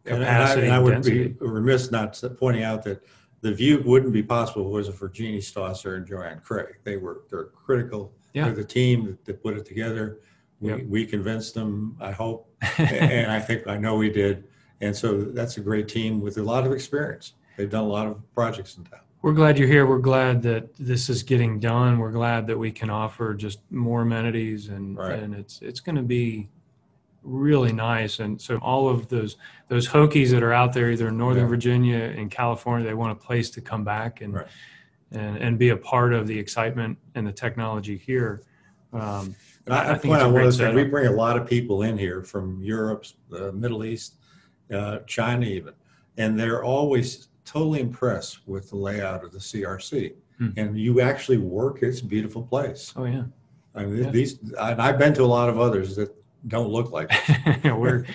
And, 0.05 0.15
and 0.15 0.23
I, 0.23 0.27
capacity 0.27 0.61
and 0.67 0.73
I 0.73 0.79
would 0.79 0.91
density? 0.91 1.27
be 1.29 1.45
remiss 1.45 1.89
not 1.91 2.21
pointing 2.39 2.63
out 2.63 2.83
that 2.83 3.03
the 3.41 3.51
view 3.51 3.81
wouldn't 3.83 4.13
be 4.13 4.21
possible 4.21 4.69
was 4.69 4.87
it 4.89 4.93
for 4.95 5.09
Jeannie 5.09 5.39
Stosser 5.41 5.95
and 5.97 6.05
Joanne 6.05 6.39
Craig. 6.43 6.75
They 6.83 6.97
were 6.97 7.23
they're 7.31 7.45
critical. 7.45 8.13
Yeah. 8.33 8.45
They're 8.45 8.53
the 8.55 8.63
team 8.63 9.05
that, 9.05 9.25
that 9.25 9.41
put 9.43 9.57
it 9.57 9.65
together. 9.65 10.19
We, 10.59 10.69
Yep. 10.69 10.81
we 10.87 11.05
convinced 11.07 11.55
them, 11.55 11.97
I 11.99 12.11
hope, 12.11 12.47
and 12.77 13.31
I 13.31 13.39
think 13.39 13.65
I 13.67 13.77
know 13.77 13.95
we 13.95 14.11
did. 14.11 14.43
And 14.81 14.95
so 14.95 15.21
that's 15.21 15.57
a 15.57 15.61
great 15.61 15.87
team 15.87 16.19
with 16.21 16.37
a 16.37 16.43
lot 16.43 16.65
of 16.65 16.73
experience. 16.73 17.33
They've 17.57 17.69
done 17.69 17.83
a 17.83 17.87
lot 17.87 18.07
of 18.07 18.21
projects 18.33 18.77
in 18.77 18.83
town. 18.83 18.99
We're 19.21 19.33
glad 19.33 19.59
you're 19.59 19.67
here. 19.67 19.85
We're 19.85 19.99
glad 19.99 20.41
that 20.43 20.75
this 20.79 21.07
is 21.07 21.21
getting 21.21 21.59
done. 21.59 21.99
We're 21.99 22.11
glad 22.11 22.47
that 22.47 22.57
we 22.57 22.71
can 22.71 22.89
offer 22.89 23.35
just 23.35 23.59
more 23.69 24.01
amenities 24.01 24.69
and 24.69 24.97
Right. 24.97 25.19
and 25.19 25.35
it's 25.35 25.61
it's 25.61 25.79
going 25.79 25.95
to 25.97 26.01
be 26.01 26.49
really 27.23 27.71
nice. 27.71 28.17
And 28.19 28.41
so 28.41 28.57
all 28.57 28.89
of 28.89 29.09
those 29.09 29.37
those 29.67 29.87
Hokies 29.87 30.31
that 30.31 30.41
are 30.41 30.53
out 30.53 30.73
there, 30.73 30.89
either 30.89 31.09
in 31.09 31.17
Northern 31.17 31.43
Yeah. 31.43 31.49
Virginia 31.49 31.97
and 32.17 32.31
California, 32.31 32.87
they 32.87 32.95
want 32.95 33.11
a 33.11 33.15
place 33.23 33.51
to 33.51 33.61
come 33.61 33.83
back 33.83 34.21
and 34.21 34.33
Right. 34.33 34.47
and 35.11 35.37
and 35.37 35.59
be 35.59 35.69
a 35.69 35.77
part 35.77 36.13
of 36.13 36.25
the 36.25 36.39
excitement 36.39 36.97
and 37.13 37.27
the 37.27 37.31
technology 37.31 37.97
here. 37.97 38.41
Um, 38.91 39.35
And 39.67 39.75
I 39.75 39.77
I, 39.77 39.91
I 39.91 39.97
think 39.99 40.13
point 40.13 40.21
out 40.23 40.25
one 40.25 40.33
great 40.33 40.47
other 40.47 40.65
thing. 40.65 40.75
We 40.75 40.83
bring 40.85 41.05
a 41.05 41.11
lot 41.11 41.37
of 41.37 41.45
people 41.47 41.83
in 41.83 41.95
here 41.95 42.23
from 42.23 42.59
Europe, 42.63 43.05
the 43.29 43.51
Middle 43.53 43.83
East, 43.85 44.17
uh, 44.71 44.99
China, 45.07 45.45
even, 45.45 45.73
and 46.17 46.39
they're 46.39 46.63
always 46.63 47.27
totally 47.45 47.79
impressed 47.81 48.47
with 48.47 48.69
the 48.69 48.75
layout 48.75 49.23
of 49.23 49.31
the 49.31 49.39
CRC. 49.39 50.13
Hmm. 50.37 50.49
And 50.57 50.77
you 50.79 51.01
actually 51.01 51.37
work; 51.37 51.83
it's 51.83 52.01
a 52.01 52.05
beautiful 52.05 52.43
place. 52.43 52.93
oh 52.95 53.05
yeah, 53.05 53.23
I 53.75 53.85
mean, 53.85 54.03
Yeah. 54.05 54.09
these, 54.11 54.39
and 54.59 54.81
I've 54.81 54.97
been 54.97 55.13
to 55.15 55.23
a 55.23 55.25
lot 55.25 55.49
of 55.49 55.59
others 55.59 55.95
that 55.97 56.13
don't 56.47 56.69
look 56.69 56.91
like. 56.91 57.09
This. 57.09 57.63
we're 57.73 58.05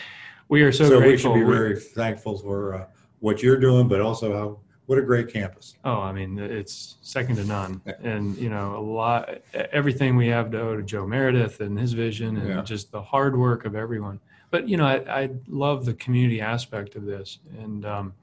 we 0.49 0.63
are 0.63 0.73
so, 0.73 0.85
So, 0.89 0.99
we 0.99 1.05
grateful. 1.07 1.33
should 1.35 1.39
be 1.41 1.45
We're- 1.45 1.59
very 1.59 1.81
thankful 1.81 2.39
for 2.39 2.75
uh, 2.75 2.87
what 3.21 3.43
you're 3.43 3.59
doing, 3.59 3.89
but 3.89 4.01
also 4.01 4.33
how 4.37 4.59
what 4.87 4.99
a 4.99 5.03
great 5.03 5.33
campus. 5.33 5.75
Oh, 5.85 5.99
I 6.01 6.13
mean, 6.13 6.39
it's 6.39 6.97
second 7.03 7.37
to 7.37 7.45
none. 7.45 7.81
Yeah. 7.85 7.95
And, 8.05 8.37
you 8.37 8.49
know, 8.49 8.77
a 8.77 8.81
lot, 8.81 9.29
everything 9.73 10.15
we 10.15 10.29
have 10.29 10.53
to 10.53 10.61
owe 10.61 10.77
to 10.77 10.83
Joe 10.85 11.05
Meredith 11.05 11.61
and 11.61 11.77
his 11.77 11.93
vision 11.93 12.37
and 12.37 12.49
Yeah. 12.49 12.63
just 12.63 12.93
the 12.93 13.03
hard 13.03 13.37
work 13.37 13.65
of 13.65 13.75
everyone. 13.75 14.21
But, 14.57 14.71
you 14.71 14.79
know, 14.79 14.87
I, 14.87 15.25
I 15.25 15.31
love 15.49 15.85
the 15.85 15.93
community 15.93 16.41
aspect 16.41 16.95
of 16.95 17.05
this 17.05 17.41
and 17.59 17.85
um, 17.85 18.15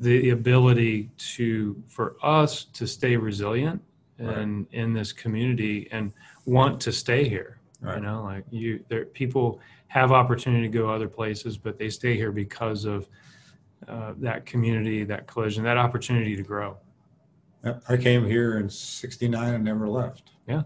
the, 0.00 0.30
ability 0.30 1.08
to, 1.36 1.80
for 1.86 2.16
us 2.20 2.64
to 2.64 2.84
stay 2.84 3.16
resilient 3.16 3.80
and 4.18 4.66
in 4.72 4.92
this 4.92 5.12
community 5.12 5.86
and 5.92 6.12
want 6.46 6.80
to 6.80 6.90
stay 6.90 7.28
here. 7.28 7.60
You 7.80 8.00
know, 8.00 8.24
like 8.24 8.42
you, 8.50 8.84
there, 8.88 9.04
people 9.04 9.60
have 9.86 10.10
opportunity 10.10 10.64
to 10.64 10.68
go 10.68 10.90
other 10.90 11.06
places, 11.06 11.56
but 11.56 11.78
they 11.78 11.90
stay 11.90 12.16
here 12.16 12.32
because 12.32 12.84
of 12.84 13.08
uh, 13.86 14.14
that 14.16 14.46
community, 14.46 15.04
that 15.04 15.28
collision, 15.28 15.62
that 15.62 15.78
opportunity 15.78 16.34
to 16.34 16.42
grow. 16.42 16.76
I 17.88 17.96
came 17.96 18.26
here 18.26 18.58
in 18.58 18.68
'69 18.68 19.54
and 19.54 19.64
never 19.64 19.88
left. 19.88 20.32
Yeah. 20.48 20.64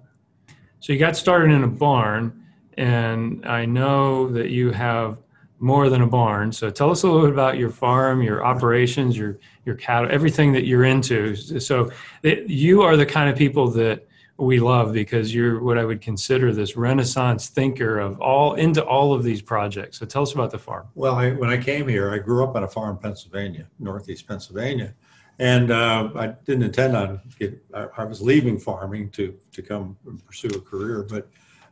So 0.81 0.94
you 0.94 0.98
got 0.98 1.18
started 1.18 1.51
in 1.51 1.64
a 1.64 1.68
barn, 1.68 2.41
and 2.78 3.44
I 3.46 3.64
know 3.64 4.28
that 4.28 4.50
you 4.50 4.70
have 4.72 5.18
more 5.58 5.88
than 5.88 6.02
a 6.02 6.06
barn. 6.06 6.50
So 6.50 6.70
tell 6.70 6.90
us 6.90 7.04
a 7.04 7.06
little 7.06 7.22
bit 7.22 7.32
about 7.32 7.56
your 7.56 7.70
farm, 7.70 8.20
your 8.20 8.44
operations, 8.44 9.16
your 9.16 9.38
your 9.64 9.76
cattle, 9.76 10.08
everything 10.11 10.52
that 10.52 10.66
you're 10.66 10.85
into. 10.85 11.37
So 11.37 11.92
it, 12.22 12.50
you 12.50 12.82
are 12.82 12.96
the 12.96 13.06
kind 13.06 13.30
of 13.30 13.37
people 13.37 13.68
that 13.70 14.08
we 14.38 14.58
love 14.58 14.92
because 14.92 15.32
you're 15.32 15.62
what 15.62 15.78
I 15.78 15.85
would 15.85 16.00
consider 16.00 16.52
this 16.52 16.76
renaissance 16.76 17.48
thinker 17.48 18.00
of 18.00 18.20
all 18.20 18.54
into 18.54 18.85
all 18.85 19.14
of 19.14 19.22
these 19.22 19.40
projects. 19.40 19.98
So 19.98 20.06
tell 20.06 20.22
us 20.22 20.32
about 20.32 20.50
the 20.50 20.58
farm. 20.58 20.88
Well, 20.96 21.14
I, 21.14 21.30
when 21.30 21.48
I 21.48 21.58
came 21.58 21.87
here, 21.87 22.12
I 22.12 22.18
grew 22.18 22.42
up 22.42 22.56
on 22.56 22.64
a 22.64 22.68
farm, 22.68 22.96
in 22.96 23.02
Pennsylvania, 23.02 23.68
northeast 23.78 24.26
Pennsylvania, 24.26 24.94
and 25.38 25.70
uh, 25.70 26.11
I 26.16 26.26
didn't 26.44 26.64
intend 26.64 26.96
on 26.96 27.20
get. 27.38 27.62
I, 27.72 27.87
I 27.98 28.04
was 28.04 28.20
leaving 28.20 28.58
farming 28.58 29.11
to 29.11 29.38
to 29.52 29.62
come 29.62 29.96
pursue 30.26 30.48
a 30.48 30.61
career, 30.61 31.06
but 31.08 31.28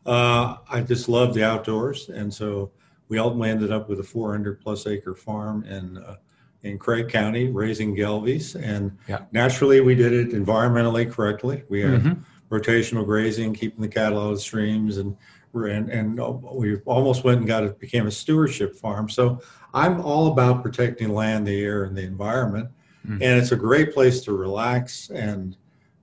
uh, 0.06 0.56
I 0.68 0.80
just 0.80 1.08
love 1.08 1.34
the 1.34 1.44
outdoors, 1.44 2.08
and 2.08 2.32
so 2.32 2.70
we 3.08 3.18
ultimately 3.18 3.50
ended 3.50 3.70
up 3.72 3.88
with 3.88 4.00
a 4.00 4.04
400 4.04 4.60
plus 4.60 4.86
acre 4.86 5.14
farm 5.14 5.64
in 5.64 5.98
uh, 5.98 6.16
in 6.62 6.78
Craig 6.78 7.08
County, 7.08 7.48
raising 7.48 7.96
gelbies, 7.96 8.54
and 8.54 8.96
Yeah. 9.08 9.20
naturally 9.32 9.80
we 9.80 9.94
did 9.94 10.12
it 10.12 10.30
environmentally 10.32 11.10
correctly. 11.10 11.64
We 11.70 11.80
had 11.80 12.02
Mhm. 12.02 12.18
rotational 12.50 13.04
grazing, 13.06 13.54
keeping 13.54 13.80
the 13.80 13.88
cattle 13.88 14.18
out 14.20 14.30
of 14.30 14.34
the 14.36 14.40
streams, 14.40 14.98
and 14.98 15.16
and 15.54 15.88
and 15.90 16.20
we 16.52 16.76
almost 16.84 17.24
went 17.24 17.38
and 17.38 17.46
got 17.46 17.64
it 17.64 17.78
became 17.80 18.06
a 18.06 18.10
stewardship 18.10 18.76
farm. 18.76 19.08
So 19.08 19.40
I'm 19.74 20.00
all 20.00 20.28
about 20.32 20.62
protecting 20.62 21.12
land, 21.14 21.46
the 21.46 21.60
air, 21.64 21.84
and 21.84 21.96
the 21.96 22.02
environment, 22.04 22.68
Mhm. 23.08 23.14
and 23.14 23.40
it's 23.40 23.52
a 23.52 23.56
great 23.56 23.92
place 23.94 24.20
to 24.22 24.32
relax 24.32 25.10
and 25.10 25.56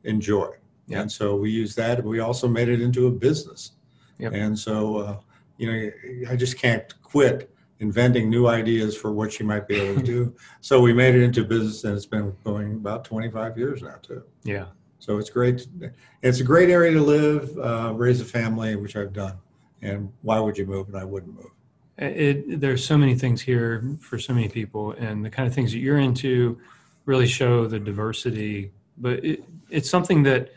enjoy. 0.04 0.50
Yeah. 0.88 1.02
And 1.02 1.12
so 1.12 1.36
we 1.36 1.50
use 1.52 1.76
that. 1.76 2.04
We 2.04 2.20
also 2.20 2.48
made 2.48 2.68
it 2.70 2.82
into 2.82 3.08
a 3.08 3.12
business, 3.12 3.72
Yep. 4.20 4.34
and 4.34 4.58
so 4.58 4.98
uh, 4.98 5.18
you 5.58 5.72
know 5.72 6.32
I 6.32 6.36
just 6.36 6.58
can't 6.58 6.94
quit 7.02 7.54
inventing 7.80 8.30
new 8.30 8.48
ideas 8.48 8.98
for 8.98 9.12
what 9.12 9.40
you 9.40 9.46
might 9.46 9.68
be 9.68 9.76
able 9.76 10.00
to 10.00 10.06
do. 10.06 10.36
So 10.62 10.82
we 10.82 10.92
made 10.92 11.16
it 11.16 11.24
into 11.24 11.46
business, 11.46 11.84
and 11.84 11.96
it's 11.96 12.06
been 12.06 12.36
going 12.44 12.74
about 12.74 13.06
25 13.06 13.58
years 13.58 13.82
now 13.82 13.96
too. 14.02 14.24
Yeah. 14.44 14.66
So 15.00 15.18
it's 15.18 15.30
great. 15.30 15.66
It's 16.22 16.40
a 16.40 16.44
great 16.44 16.70
area 16.70 16.92
to 16.94 17.02
live, 17.02 17.58
uh, 17.58 17.94
raise 17.96 18.20
a 18.20 18.26
family, 18.26 18.76
which 18.76 18.96
I've 18.96 19.14
done. 19.14 19.38
And 19.82 20.12
why 20.24 20.40
would 20.40 20.58
you 20.58 20.66
move? 20.66 20.88
And 20.88 20.98
I 20.98 21.06
wouldn't 21.06 21.34
move. 21.36 21.52
It, 21.98 22.60
there's 22.60 22.84
so 22.84 22.98
many 22.98 23.16
things 23.16 23.42
here 23.42 23.84
for 24.02 24.20
so 24.20 24.34
many 24.34 24.50
people, 24.50 24.92
and 24.94 25.24
the 25.24 25.30
kind 25.30 25.48
of 25.48 25.54
things 25.54 25.72
that 25.72 25.80
you're 25.80 26.00
into 26.00 26.60
really 27.06 27.28
show 27.28 27.68
the 27.68 27.80
diversity. 27.80 28.72
But 28.98 29.24
it, 29.24 29.44
it's 29.70 29.90
something 29.90 30.24
that, 30.24 30.52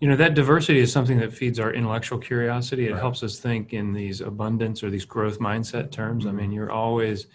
you 0.00 0.08
know, 0.08 0.16
that 0.16 0.34
diversity 0.34 0.80
is 0.80 0.92
something 0.92 1.18
that 1.18 1.32
feeds 1.32 1.58
our 1.58 1.72
intellectual 1.72 2.18
curiosity. 2.18 2.88
It 2.88 2.92
Right. 2.92 3.00
helps 3.00 3.22
us 3.22 3.38
think 3.38 3.72
in 3.72 3.92
these 3.92 4.20
abundance 4.20 4.82
or 4.82 4.90
these 4.90 5.04
growth 5.04 5.38
mindset 5.38 5.90
terms. 5.90 6.26
I 6.26 6.30
Mhm. 6.30 6.34
mean, 6.36 6.52
you're 6.52 6.70
always 6.70 7.26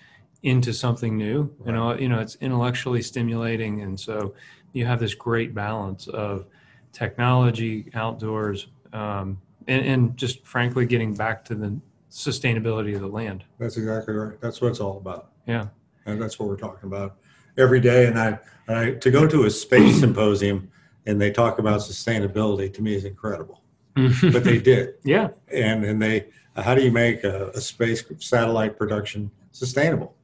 into 0.43 0.73
something 0.73 1.17
new. 1.17 1.49
You 1.65 1.71
know, 1.71 1.97
you 1.97 2.07
know, 2.09 2.19
it's 2.19 2.35
intellectually 2.41 3.01
stimulating, 3.01 3.81
and 3.81 3.99
so 3.99 4.33
you 4.73 4.85
have 4.85 4.99
this 4.99 5.13
great 5.13 5.53
balance 5.53 6.07
of 6.07 6.45
technology, 6.91 7.89
outdoors, 7.93 8.67
um, 8.93 9.37
and, 9.67 9.85
and 9.85 10.17
just 10.17 10.45
frankly 10.45 10.85
getting 10.85 11.13
back 11.13 11.43
to 11.45 11.55
the 11.55 11.77
sustainability 12.11 12.95
of 12.95 13.01
the 13.01 13.07
land. 13.07 13.43
That's 13.59 13.77
exactly 13.77 14.13
right. 14.15 14.39
That's 14.41 14.61
what 14.61 14.69
it's 14.69 14.79
all 14.79 14.97
about. 14.97 15.29
Yeah. 15.47 15.67
And 16.05 16.21
that's 16.21 16.39
what 16.39 16.49
we're 16.49 16.57
talking 16.57 16.87
about 16.87 17.17
every 17.57 17.79
day. 17.79 18.07
And 18.07 18.17
I, 18.17 18.39
and 18.67 18.77
I 18.77 18.91
to 18.93 19.11
go 19.11 19.27
to 19.27 19.43
a 19.45 19.49
space 19.49 19.99
symposium 19.99 20.69
and 21.09 21.19
they 21.19 21.31
talk 21.31 21.57
about 21.57 21.79
sustainability 21.79 22.71
to 22.71 22.81
me 22.81 22.93
is 22.93 23.03
incredible. 23.03 23.63
Mm-hmm. 23.95 24.31
But 24.31 24.43
they 24.43 24.59
did. 24.59 24.95
yeah. 25.03 25.29
And 25.51 25.83
and 25.83 26.01
they 26.01 26.27
how 26.55 26.75
do 26.75 26.83
you 26.83 26.91
make 26.91 27.23
a, 27.23 27.49
a 27.49 27.61
space 27.61 28.03
satellite 28.19 28.77
production 28.77 29.31
sustainable? 29.51 30.15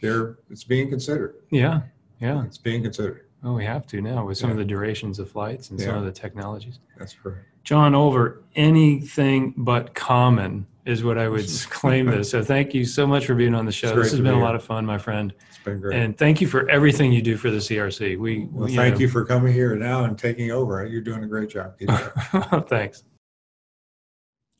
There 0.00 0.38
it's 0.50 0.64
being 0.64 0.90
considered. 0.90 1.36
Yeah. 1.50 1.82
Yeah. 2.20 2.44
It's 2.44 2.58
being 2.58 2.82
considered. 2.82 3.25
Oh, 3.44 3.52
we 3.52 3.64
have 3.64 3.86
to 3.88 4.00
now 4.00 4.26
with 4.26 4.38
some 4.38 4.50
of 4.50 4.56
the 4.56 4.64
durations 4.64 5.18
of 5.18 5.30
flights 5.30 5.70
and 5.70 5.80
some 5.80 5.96
of 5.96 6.04
the 6.04 6.12
technologies. 6.12 6.78
That's 6.98 7.14
correct. 7.14 7.46
John 7.64 7.92
Olver, 7.92 8.42
anything 8.54 9.52
but 9.56 9.94
common 9.94 10.66
is 10.84 11.02
what 11.02 11.18
I 11.18 11.28
would 11.28 11.46
claim 11.70 12.06
this. 12.06 12.30
So 12.30 12.42
thank 12.42 12.74
you 12.74 12.84
so 12.84 13.06
much 13.06 13.26
for 13.26 13.34
being 13.34 13.54
on 13.54 13.66
the 13.66 13.72
show. 13.72 13.94
This 13.94 14.12
has 14.12 14.20
been 14.20 14.34
be 14.34 14.40
a 14.40 14.42
lot 14.42 14.54
of 14.54 14.64
fun, 14.64 14.86
my 14.86 14.98
friend. 14.98 15.34
It's 15.48 15.58
been 15.58 15.80
great. 15.80 15.98
And 15.98 16.16
thank 16.16 16.40
you 16.40 16.46
for 16.46 16.68
everything 16.70 17.12
you 17.12 17.22
do 17.22 17.36
for 17.36 17.50
the 17.50 17.58
CRC. 17.58 18.18
We, 18.18 18.48
well, 18.52 18.66
we, 18.68 18.76
thank 18.76 18.94
know- 18.94 19.00
you 19.00 19.08
for 19.08 19.24
coming 19.24 19.52
here 19.52 19.74
now 19.74 20.04
and 20.04 20.16
taking 20.16 20.52
over. 20.52 20.84
You're 20.86 21.00
doing 21.02 21.24
a 21.24 21.26
great 21.26 21.50
job. 21.50 21.78
Keep 21.78 21.90
it 21.90 22.12
up. 22.52 22.68
Thanks. 22.68 23.02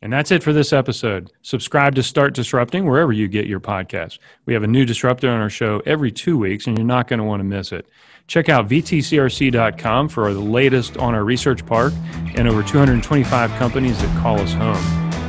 And 0.03 0.13
that's 0.13 0.31
it 0.31 0.43
for 0.43 0.53
this 0.53 0.73
episode. 0.73 1.33
Subscribe 1.43 1.95
to 1.95 2.03
Start 2.03 2.35
Disrupting 2.35 2.85
wherever 2.87 3.13
you 3.13 3.29
get 3.29 3.47
your 3.47 3.61
podcast. 3.61 4.19
We 4.45 4.53
have 4.53 4.63
a 4.63 4.67
new 4.69 4.85
disruptor 4.85 5.31
on 5.31 5.41
our 5.41 5.49
show 5.49 5.81
every 5.87 6.13
two 6.13 6.37
weeks, 6.37 6.67
and 6.67 6.77
you're 6.77 6.87
not 6.87 7.09
going 7.09 7.19
to 7.19 7.25
want 7.25 7.41
to 7.41 7.45
miss 7.45 7.73
it. 7.73 7.87
Check 8.27 8.49
out 8.49 8.69
vtcrc.com 8.69 10.09
for 10.09 10.35
the 10.35 10.41
latest 10.41 10.97
on 10.97 11.15
our 11.15 11.25
research 11.25 11.65
park 11.65 11.93
and 12.35 12.49
over 12.49 12.63
225 12.63 13.51
companies 13.53 13.99
that 14.01 14.21
call 14.21 14.41
us 14.41 14.53
home. 14.53 14.77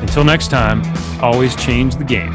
Until 0.02 0.24
next 0.24 0.50
time, 0.50 0.82
always 1.22 1.56
change 1.56 1.96
the 1.96 2.04
game. 2.04 2.34